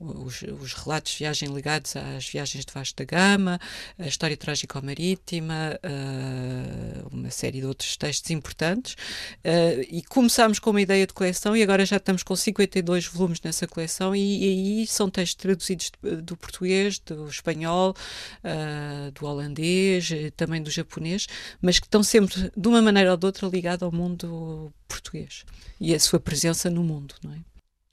uh, 0.00 0.24
os, 0.24 0.42
os, 0.42 0.72
relatos 0.72 1.12
de 1.12 1.18
viagem 1.18 1.48
ligados 1.54 1.94
às 1.94 2.26
viagens 2.28 2.64
de 2.64 2.72
Vasco 2.72 2.96
da 2.96 3.04
Gama, 3.04 3.60
a 3.96 4.08
história 4.08 4.36
trágico-marítima, 4.36 5.78
uma 7.12 7.30
série 7.30 7.60
de 7.60 7.66
outros 7.66 7.96
textos 7.96 8.30
importantes 8.30 8.55
importantes. 8.56 8.94
Uh, 9.44 9.82
e 9.90 10.02
começámos 10.08 10.58
com 10.58 10.70
uma 10.70 10.80
ideia 10.80 11.06
de 11.06 11.12
coleção 11.12 11.54
e 11.54 11.62
agora 11.62 11.84
já 11.84 11.96
estamos 11.96 12.22
com 12.22 12.34
52 12.34 13.06
volumes 13.06 13.40
nessa 13.42 13.66
coleção 13.66 14.16
e, 14.16 14.20
aí 14.80 14.86
são 14.86 15.10
textos 15.10 15.36
traduzidos 15.36 15.92
do 16.22 16.36
português, 16.36 16.98
do 16.98 17.28
espanhol, 17.28 17.94
uh, 18.42 19.10
do 19.12 19.26
holandês, 19.26 20.10
também 20.36 20.62
do 20.62 20.70
japonês, 20.70 21.26
mas 21.60 21.78
que 21.78 21.86
estão 21.86 22.02
sempre, 22.02 22.50
de 22.56 22.68
uma 22.68 22.80
maneira 22.80 23.10
ou 23.10 23.16
de 23.16 23.26
outra, 23.26 23.46
ligados 23.46 23.82
ao 23.82 23.92
mundo 23.92 24.72
português 24.88 25.44
e 25.78 25.94
a 25.94 26.00
sua 26.00 26.18
presença 26.18 26.70
no 26.70 26.82
mundo, 26.82 27.14
não 27.22 27.32
é? 27.32 27.38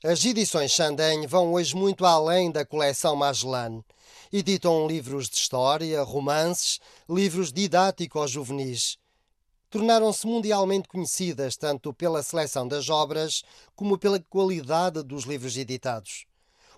As 0.06 0.22
edições 0.22 0.70
Chandem 0.70 1.26
vão 1.26 1.54
hoje 1.54 1.74
muito 1.74 2.04
além 2.04 2.52
da 2.52 2.64
coleção 2.64 3.16
Magellan. 3.16 3.82
Editam 4.30 4.86
livros 4.86 5.30
de 5.30 5.36
história, 5.36 6.02
romances, 6.02 6.78
livros 7.08 7.50
didáticos 7.50 8.30
juvenis. 8.30 8.98
Tornaram-se 9.74 10.24
mundialmente 10.24 10.86
conhecidas 10.86 11.56
tanto 11.56 11.92
pela 11.92 12.22
seleção 12.22 12.68
das 12.68 12.88
obras 12.88 13.42
como 13.74 13.98
pela 13.98 14.20
qualidade 14.20 15.02
dos 15.02 15.24
livros 15.24 15.56
editados. 15.56 16.26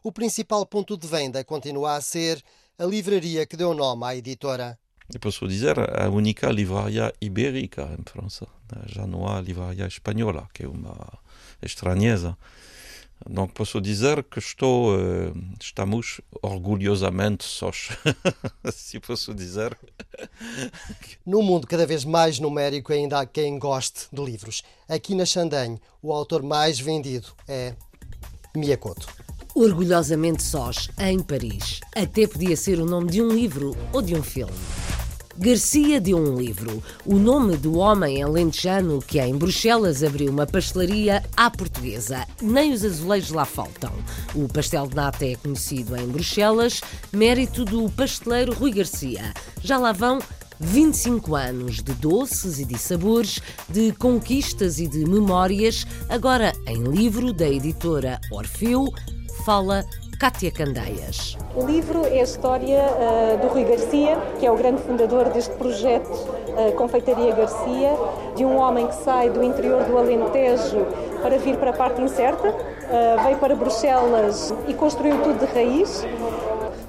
O 0.02 0.10
principal 0.10 0.64
ponto 0.64 0.96
de 0.96 1.06
venda 1.06 1.44
continua 1.44 1.96
a 1.96 2.00
ser 2.00 2.42
a 2.78 2.86
livraria 2.86 3.44
que 3.44 3.54
deu 3.54 3.74
nome 3.74 4.06
à 4.06 4.16
editora. 4.16 4.78
Eu 5.12 5.20
posso 5.20 5.46
dizer 5.46 5.76
a 5.78 6.08
única 6.08 6.50
livraria 6.50 7.12
ibérica 7.20 7.82
em 7.98 8.02
França. 8.10 8.46
Já 8.86 9.06
não 9.06 9.28
há 9.28 9.42
livraria 9.42 9.86
espanhola, 9.86 10.48
que 10.54 10.64
é 10.64 10.66
uma 10.66 11.18
estranheza. 11.60 12.34
Donc 13.24 13.52
posso 13.52 13.80
dizer 13.80 14.22
que 14.24 14.38
estou, 14.38 14.94
uh, 14.94 15.32
estamos 15.60 16.20
orgulhosamente 16.42 17.44
sós, 17.44 17.88
se 18.72 19.00
posso 19.00 19.34
dizer. 19.34 19.76
No 21.24 21.42
mundo 21.42 21.66
cada 21.66 21.86
vez 21.86 22.04
mais 22.04 22.38
numérico 22.38 22.92
ainda 22.92 23.20
há 23.20 23.26
quem 23.26 23.58
goste 23.58 24.06
de 24.12 24.22
livros. 24.22 24.62
Aqui 24.88 25.14
na 25.14 25.24
Xandém, 25.24 25.80
o 26.02 26.12
autor 26.12 26.42
mais 26.42 26.78
vendido 26.78 27.28
é 27.48 27.74
Miyakoto. 28.54 29.08
Orgulhosamente 29.54 30.42
sós, 30.42 30.88
em 31.00 31.18
Paris. 31.20 31.80
Até 31.96 32.26
podia 32.26 32.56
ser 32.56 32.78
o 32.78 32.84
nome 32.84 33.10
de 33.10 33.22
um 33.22 33.28
livro 33.28 33.74
ou 33.92 34.02
de 34.02 34.14
um 34.14 34.22
filme. 34.22 34.52
Garcia 35.38 36.00
deu 36.00 36.16
um 36.16 36.34
livro, 36.34 36.82
o 37.04 37.16
nome 37.16 37.58
do 37.58 37.76
homem 37.76 38.22
alentejano 38.22 39.00
que 39.00 39.20
em 39.20 39.36
Bruxelas 39.36 40.02
abriu 40.02 40.30
uma 40.30 40.46
pastelaria 40.46 41.22
à 41.36 41.50
portuguesa. 41.50 42.26
Nem 42.40 42.72
os 42.72 42.82
azulejos 42.82 43.30
lá 43.30 43.44
faltam. 43.44 43.92
O 44.34 44.48
pastel 44.48 44.86
de 44.86 44.96
nata 44.96 45.26
é 45.26 45.36
conhecido 45.36 45.94
em 45.94 46.06
Bruxelas, 46.08 46.80
mérito 47.12 47.66
do 47.66 47.90
pasteleiro 47.90 48.54
Rui 48.54 48.72
Garcia. 48.72 49.34
Já 49.62 49.76
lá 49.76 49.92
vão 49.92 50.20
25 50.58 51.36
anos 51.36 51.82
de 51.82 51.92
doces 51.92 52.58
e 52.58 52.64
de 52.64 52.78
sabores, 52.78 53.40
de 53.68 53.92
conquistas 53.92 54.78
e 54.78 54.88
de 54.88 55.04
memórias, 55.04 55.86
agora 56.08 56.54
em 56.66 56.82
livro 56.82 57.34
da 57.34 57.46
editora 57.46 58.18
Orfeu, 58.32 58.90
fala 59.44 59.84
Cátia 60.18 60.50
Candeias. 60.50 61.36
O 61.54 61.66
livro 61.66 62.06
é 62.06 62.20
a 62.20 62.22
história 62.22 62.80
uh, 62.80 63.38
do 63.38 63.48
Rui 63.48 63.64
Garcia, 63.64 64.16
que 64.40 64.46
é 64.46 64.50
o 64.50 64.56
grande 64.56 64.80
fundador 64.82 65.28
deste 65.28 65.54
projeto 65.56 66.08
uh, 66.08 66.72
Confeitaria 66.72 67.34
Garcia, 67.34 67.92
de 68.34 68.42
um 68.42 68.56
homem 68.56 68.86
que 68.86 68.94
sai 68.94 69.28
do 69.28 69.42
interior 69.42 69.84
do 69.84 69.98
Alentejo 69.98 70.86
para 71.20 71.36
vir 71.36 71.56
para 71.58 71.70
a 71.70 71.74
parte 71.74 72.00
incerta, 72.00 72.48
uh, 72.48 73.24
veio 73.24 73.36
para 73.36 73.54
Bruxelas 73.54 74.54
e 74.66 74.72
construiu 74.72 75.20
tudo 75.22 75.38
de 75.38 75.52
raiz. 75.52 76.02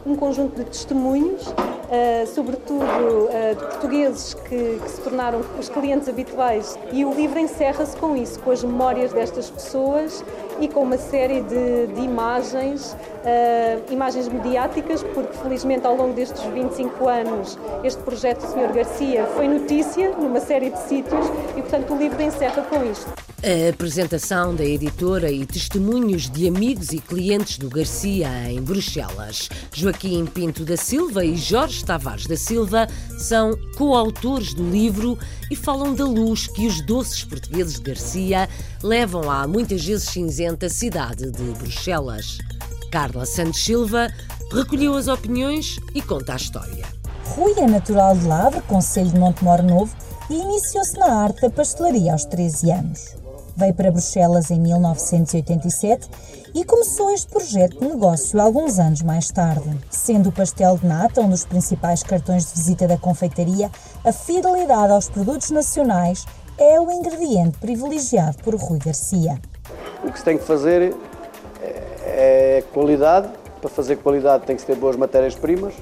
Um 0.07 0.15
conjunto 0.15 0.55
de 0.55 0.63
testemunhos 0.63 1.53
Uh, 1.87 2.27
sobretudo 2.27 2.83
uh, 2.83 3.55
de 3.55 3.63
portugueses 3.63 4.33
que, 4.33 4.77
que, 4.77 4.91
se 4.91 4.99
tornaram 4.99 5.39
os 5.57 5.69
clientes 5.69 6.09
habituais. 6.09 6.77
E 6.91 7.05
o 7.05 7.13
livro 7.13 7.39
encerra-se 7.39 7.95
com 7.95 8.13
isso, 8.13 8.41
com 8.41 8.51
as 8.51 8.61
memórias 8.61 9.13
destas 9.13 9.49
pessoas 9.49 10.21
e 10.59 10.67
com 10.67 10.83
uma 10.83 10.97
série 10.97 11.39
de, 11.39 11.87
de 11.87 12.01
imagens, 12.01 12.91
uh, 12.91 13.93
imagens 13.93 14.27
mediáticas, 14.27 15.01
porque 15.01 15.31
felizmente 15.37 15.87
ao 15.87 15.95
longo 15.95 16.11
destes 16.11 16.43
25 16.43 17.07
anos 17.07 17.57
este 17.85 18.03
projeto 18.03 18.41
do 18.41 18.51
Sr. 18.51 18.73
Garcia 18.73 19.25
foi 19.27 19.47
notícia 19.47 20.09
numa 20.09 20.41
série 20.41 20.69
de 20.69 20.79
sítios 20.79 21.25
e, 21.55 21.61
portanto, 21.61 21.93
o 21.93 21.97
livro 21.97 22.21
encerra 22.21 22.63
com 22.63 22.83
isto. 22.83 23.09
A 23.47 23.69
apresentação 23.69 24.53
da 24.53 24.65
editora 24.65 25.31
e 25.31 25.45
testemunhos 25.45 26.29
de 26.29 26.49
amigos 26.49 26.91
e 26.91 26.99
clientes 26.99 27.57
do 27.57 27.69
Garcia 27.69 28.27
em 28.51 28.61
Bruxelas. 28.61 29.47
Joaquim 29.73 30.25
Pinto 30.25 30.65
da 30.65 30.75
Silva 30.75 31.23
e 31.23 31.37
Jorge 31.37 31.85
Tavares 31.85 32.27
da 32.27 32.35
Silva 32.35 32.89
são 33.17 33.57
coautores 33.77 34.53
do 34.53 34.69
livro 34.69 35.17
e 35.49 35.55
falam 35.55 35.95
da 35.95 36.03
luz 36.03 36.47
que 36.47 36.67
os 36.67 36.85
doces 36.85 37.23
portugueses 37.23 37.75
de 37.75 37.83
Garcia 37.83 38.49
levam 38.83 39.31
à 39.31 39.47
muitas 39.47 39.85
vezes 39.85 40.09
cinzenta 40.09 40.67
cidade 40.67 41.31
de 41.31 41.43
Bruxelas. 41.57 42.39
Carla 42.91 43.25
Santos 43.25 43.63
Silva 43.63 44.09
recolheu 44.51 44.93
as 44.93 45.07
opiniões 45.07 45.77
e 45.95 46.01
conta 46.01 46.33
a 46.33 46.35
história. 46.35 46.85
Rui 47.23 47.53
é 47.55 47.65
natural 47.65 48.13
de 48.17 48.27
Lavre, 48.27 48.59
Conselho 48.63 49.09
de 49.09 49.17
Montemor 49.17 49.63
Novo, 49.63 49.95
e 50.29 50.33
iniciou-se 50.33 50.99
na 50.99 51.23
arte 51.23 51.43
da 51.43 51.49
pastelaria 51.49 52.11
aos 52.11 52.25
13 52.25 52.71
anos. 52.71 53.26
Veio 53.57 53.73
para 53.73 53.89
Bruxelas 53.89 54.51
em 54.51 54.59
1987 54.59 56.07
e 56.53 56.63
começou 56.63 57.09
este 57.09 57.25
projeto 57.27 57.79
de 57.79 57.87
negócio 57.87 58.39
alguns 58.39 58.77
anos 58.77 59.01
mais 59.01 59.29
tarde. 59.29 59.67
Sendo 59.89 60.29
o 60.29 60.31
pastel 60.31 60.77
de 60.77 60.85
nata 60.85 61.21
um 61.21 61.29
dos 61.31 61.43
principais 61.43 62.03
cartões 62.03 62.45
de 62.45 62.53
visita 62.53 62.87
da 62.87 62.99
confeitaria, 62.99 63.71
a 64.05 64.11
fidelidade 64.11 64.93
aos 64.93 65.09
produtos 65.09 65.49
nacionais 65.49 66.23
é 66.55 66.79
o 66.79 66.91
ingrediente 66.91 67.57
privilegiado 67.57 68.37
por 68.43 68.53
Rui 68.53 68.77
Garcia. 68.77 69.41
O 70.03 70.11
que 70.11 70.19
se 70.19 70.25
tem 70.25 70.37
que 70.37 70.43
fazer 70.43 70.95
é 72.05 72.63
qualidade. 72.71 73.27
Para 73.59 73.71
fazer 73.71 73.95
qualidade 73.95 74.45
tem 74.45 74.55
que 74.55 74.63
ter 74.63 74.75
boas 74.75 74.95
matérias-primas 74.95 75.73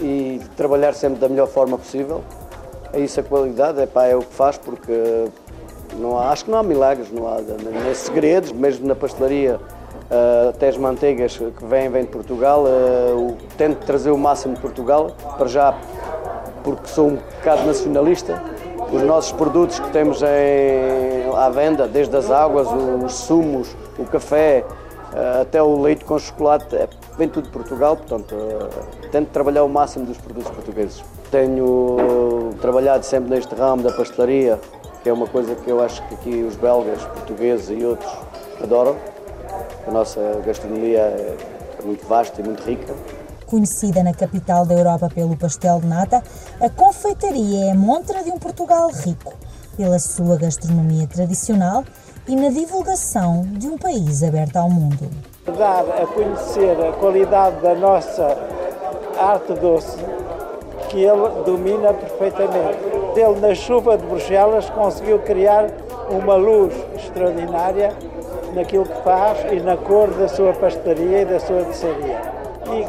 e 0.00 0.40
trabalhar 0.56 0.94
sempre 0.94 1.20
da 1.20 1.28
melhor 1.28 1.46
forma 1.46 1.78
possível. 1.78 2.24
É 2.92 2.98
isso 2.98 3.20
a 3.20 3.22
qualidade, 3.22 3.80
é, 3.80 3.86
pá, 3.86 4.06
é 4.06 4.16
o 4.16 4.20
que 4.20 4.34
faz, 4.34 4.58
porque 4.58 5.28
não 5.98 6.18
há, 6.18 6.30
acho 6.30 6.44
que 6.44 6.50
não 6.50 6.58
há 6.58 6.62
milagres, 6.62 7.10
não 7.12 7.28
há 7.28 7.38
nem 7.40 7.94
segredos, 7.94 8.52
mesmo 8.52 8.86
na 8.86 8.94
pastelaria, 8.94 9.60
uh, 10.10 10.48
até 10.50 10.68
as 10.68 10.76
manteigas 10.76 11.36
que 11.36 11.64
vêm, 11.64 11.88
vêm 11.88 12.02
de 12.02 12.10
Portugal, 12.10 12.64
uh, 12.64 13.36
tento 13.56 13.84
trazer 13.84 14.10
o 14.10 14.18
máximo 14.18 14.54
de 14.54 14.60
Portugal, 14.60 15.10
para 15.36 15.46
já 15.48 15.74
porque 16.62 16.86
sou 16.88 17.08
um 17.08 17.16
bocado 17.16 17.66
nacionalista. 17.66 18.42
Os 18.92 19.02
nossos 19.02 19.32
produtos 19.32 19.78
que 19.78 19.90
temos 19.90 20.22
em, 20.22 21.34
à 21.36 21.50
venda, 21.50 21.86
desde 21.86 22.16
as 22.16 22.30
águas, 22.30 22.68
os 23.04 23.14
sumos, 23.14 23.74
o 23.98 24.04
café, 24.04 24.64
uh, 25.12 25.42
até 25.42 25.62
o 25.62 25.80
leite 25.80 26.04
com 26.04 26.18
chocolate, 26.18 26.74
é, 26.76 26.88
vem 27.18 27.28
tudo 27.28 27.46
de 27.46 27.50
Portugal, 27.50 27.96
portanto, 27.96 28.34
tento 29.10 29.28
trabalhar 29.28 29.64
o 29.64 29.68
máximo 29.68 30.06
dos 30.06 30.18
produtos 30.18 30.50
portugueses. 30.50 31.02
Tenho 31.30 32.54
trabalhado 32.60 33.04
sempre 33.04 33.30
neste 33.30 33.52
ramo 33.54 33.82
da 33.82 33.92
pastelaria, 33.92 34.60
que 35.04 35.10
é 35.10 35.12
uma 35.12 35.26
coisa 35.26 35.54
que 35.54 35.70
eu 35.70 35.84
acho 35.84 36.02
que 36.08 36.14
aqui 36.14 36.42
os 36.42 36.56
belgas, 36.56 37.04
portugueses 37.04 37.68
e 37.68 37.84
outros 37.84 38.10
adoram. 38.62 38.96
A 39.86 39.90
nossa 39.90 40.18
gastronomia 40.46 40.98
é 40.98 41.36
muito 41.84 42.06
vasta 42.06 42.40
e 42.40 42.44
muito 42.44 42.62
rica. 42.64 42.94
Conhecida 43.46 44.02
na 44.02 44.14
capital 44.14 44.64
da 44.64 44.72
Europa 44.72 45.10
pelo 45.14 45.36
pastel 45.36 45.78
de 45.78 45.86
nata, 45.86 46.22
a 46.58 46.70
confeitaria 46.70 47.66
é 47.66 47.70
a 47.72 47.74
montra 47.74 48.24
de 48.24 48.30
um 48.30 48.38
Portugal 48.38 48.90
rico, 48.90 49.34
pela 49.76 49.98
sua 49.98 50.38
gastronomia 50.38 51.06
tradicional 51.06 51.84
e 52.26 52.34
na 52.34 52.48
divulgação 52.48 53.42
de 53.42 53.68
um 53.68 53.76
país 53.76 54.22
aberto 54.22 54.56
ao 54.56 54.70
mundo. 54.70 55.10
Dar 55.58 55.84
a 56.02 56.06
conhecer 56.06 56.80
a 56.82 56.92
qualidade 56.92 57.60
da 57.60 57.74
nossa 57.74 58.38
arte 59.18 59.52
doce, 59.52 59.98
que 60.88 61.02
ele 61.02 61.28
domina 61.44 61.92
perfeitamente 61.92 62.94
ele, 63.16 63.40
na 63.40 63.54
chuva 63.54 63.96
de 63.96 64.04
Bruxelas, 64.06 64.68
conseguiu 64.70 65.18
criar 65.20 65.68
uma 66.10 66.34
luz 66.34 66.74
extraordinária 66.96 67.92
naquilo 68.54 68.84
que 68.84 69.02
faz 69.02 69.38
e 69.52 69.60
na 69.60 69.76
cor 69.76 70.08
da 70.10 70.28
sua 70.28 70.52
pastelaria 70.52 71.22
e 71.22 71.24
da 71.24 71.40
sua 71.40 71.62
doçaria. 71.62 72.20
E, 72.72 72.80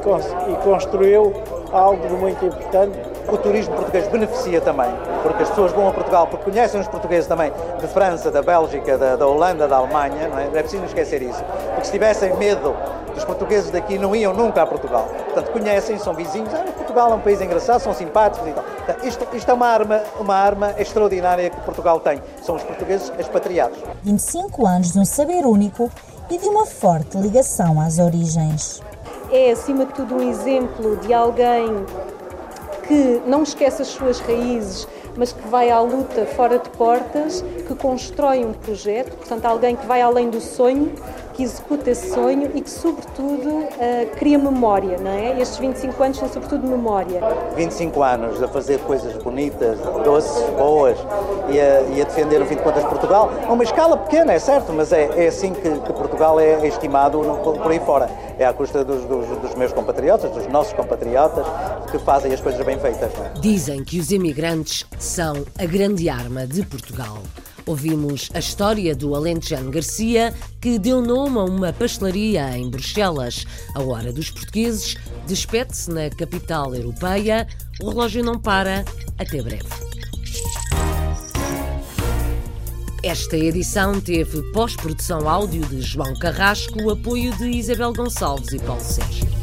e 0.52 0.56
construiu 0.64 1.34
algo 1.72 2.18
muito 2.18 2.46
importante 2.46 2.98
o 3.28 3.38
turismo 3.38 3.76
português 3.76 4.07
beneficia 4.07 4.61
também, 4.61 4.91
porque 5.23 5.43
as 5.43 5.49
pessoas 5.49 5.71
vão 5.71 5.88
a 5.88 5.91
Portugal 5.91 6.28
porque 6.28 6.51
conhecem 6.51 6.80
os 6.80 6.88
portugueses 6.88 7.28
também 7.28 7.51
de 7.80 7.88
França, 7.88 8.32
da 8.32 8.41
Bélgica, 8.41 8.97
da, 8.97 9.15
da 9.15 9.28
Holanda, 9.28 9.67
da 9.67 9.78
Alemanha, 9.78 10.28
não 10.28 10.39
é? 10.39 10.47
Não 10.47 10.57
é 10.57 10.61
preciso 10.61 10.86
esquecer 10.86 11.21
isso. 11.21 11.43
Porque 11.73 11.86
se 11.86 11.91
tivessem 11.91 12.36
medo 12.38 12.76
dos 13.13 13.23
portugueses 13.23 13.71
daqui, 13.71 13.97
não 13.97 14.15
iam 14.15 14.34
nunca 14.34 14.61
a 14.61 14.67
Portugal. 14.67 15.07
Portanto, 15.26 15.51
conhecem, 15.51 15.97
são 15.97 16.13
vizinhos, 16.13 16.53
ah, 16.53 16.63
Portugal 16.76 17.11
é 17.11 17.15
um 17.15 17.19
país 17.19 17.41
engraçado, 17.41 17.80
são 17.80 17.93
simpáticos 17.93 18.47
e 18.47 18.51
tal. 18.51 18.63
Portanto, 18.63 19.05
isto, 19.05 19.28
isto 19.34 19.51
é 19.51 19.53
uma 19.53 19.67
arma, 19.67 20.03
uma 20.19 20.36
arma 20.36 20.76
extraordinária 20.78 21.49
que 21.49 21.59
Portugal 21.61 21.99
tem. 21.99 22.21
São 22.41 22.55
os 22.55 22.63
portugueses 22.63 23.11
expatriados. 23.17 23.78
25 24.03 24.65
anos 24.65 24.93
de 24.93 24.99
um 24.99 25.05
saber 25.05 25.45
único 25.45 25.89
e 26.30 26.38
de 26.38 26.47
uma 26.47 26.65
forte 26.65 27.17
ligação 27.17 27.80
às 27.80 27.99
origens. 27.99 28.82
É, 29.32 29.51
acima 29.51 29.86
de 29.86 29.93
tudo, 29.93 30.15
um 30.15 30.30
exemplo 30.30 30.97
de 30.97 31.13
alguém 31.13 31.86
que 32.88 33.21
não 33.25 33.43
esquece 33.43 33.81
as 33.81 33.88
suas 33.89 34.19
raízes, 34.19 34.88
mas 35.17 35.31
que 35.31 35.47
vai 35.47 35.69
à 35.69 35.79
luta 35.79 36.25
fora 36.25 36.59
de 36.59 36.69
portas, 36.69 37.43
que 37.67 37.75
constrói 37.75 38.45
um 38.45 38.53
projeto, 38.53 39.15
portanto, 39.17 39.45
alguém 39.45 39.75
que 39.75 39.86
vai 39.86 40.01
além 40.01 40.29
do 40.29 40.41
sonho, 40.41 40.93
que 41.36 41.43
executa 41.43 41.91
esse 41.91 42.13
sonho 42.13 42.49
e 42.53 42.61
que, 42.61 42.69
sobretudo, 42.69 43.49
uh, 43.49 44.15
cria 44.15 44.38
memória, 44.38 44.97
não 44.97 45.11
é? 45.11 45.39
Estes 45.39 45.57
25 45.57 46.03
anos 46.03 46.17
são, 46.17 46.29
sobretudo, 46.29 46.65
memória. 46.65 47.21
25 47.55 48.01
anos 48.01 48.41
a 48.41 48.47
fazer 48.47 48.79
coisas 48.79 49.13
bonitas, 49.21 49.77
doces, 50.03 50.49
boas 50.51 50.97
e 51.49 51.59
a, 51.59 51.81
e 51.81 52.01
a 52.01 52.05
defender, 52.05 52.39
no 52.39 52.45
fim 52.45 52.55
de 52.55 52.61
contas, 52.61 52.83
Portugal. 52.86 53.29
A 53.47 53.51
uma 53.51 53.63
escala 53.63 53.97
pequena, 53.97 54.31
é 54.31 54.39
certo, 54.39 54.71
mas 54.71 54.93
é, 54.93 55.25
é 55.25 55.27
assim 55.27 55.53
que, 55.53 55.61
que 55.61 55.93
Portugal 55.93 56.39
é, 56.39 56.53
é 56.53 56.67
estimado 56.67 57.21
no, 57.21 57.38
por 57.38 57.71
aí 57.71 57.79
fora. 57.79 58.09
É 58.39 58.45
à 58.45 58.53
custa 58.53 58.83
dos, 58.83 59.03
dos, 59.05 59.27
dos, 59.39 59.55
meus 59.55 59.73
compatriotas, 59.73 60.31
dos 60.31 60.47
nossos 60.47 60.73
compatriotas, 60.73 61.45
que 61.91 61.99
fazem 61.99 62.33
as 62.33 62.39
coisas 62.39 62.65
bem 62.65 62.79
feitas. 62.79 63.11
É? 63.13 63.39
Dizem 63.39 63.83
que 63.83 63.99
os 63.99 64.11
imigrantes 64.11 64.86
são 64.97 65.45
a 65.59 65.65
grande 65.65 66.09
arma 66.09 66.47
de 66.47 66.65
Portugal. 66.65 67.17
Ouvimos 67.68 68.30
a 68.34 68.39
história 68.39 68.95
do 68.95 69.16
Alentejano 69.16 69.72
Garcia, 69.72 70.34
que 70.61 70.78
deu 70.78 71.01
nome 71.01 71.39
a 71.39 71.43
uma 71.43 71.74
pastelaria 71.74 72.55
em 72.55 72.70
Bruxelas. 72.70 73.45
A 73.74 73.82
hora 73.82 74.13
dos 74.13 74.30
portugueses 74.30 74.95
despede-se 75.26 75.89
na 75.89 76.09
capital 76.11 76.76
europeia. 76.76 77.47
O 77.82 77.89
relógio 77.89 78.24
não 78.24 78.39
para. 78.39 78.86
Até 79.18 79.41
breve. 79.41 79.66
Esta 83.01 83.38
edição 83.38 83.99
teve 83.99 84.41
pós-produção 84.51 85.28
áudio 85.28 85.66
de 85.66 85.82
João 85.82 86.13
Carrasco, 86.20 86.89
apoio 86.89 87.36
de 87.38 87.49
Isabel 87.49 87.93
Gonçalves 87.93 88.51
e 88.53 88.59
Paulo 88.59 88.82
Sérgio. 88.84 89.34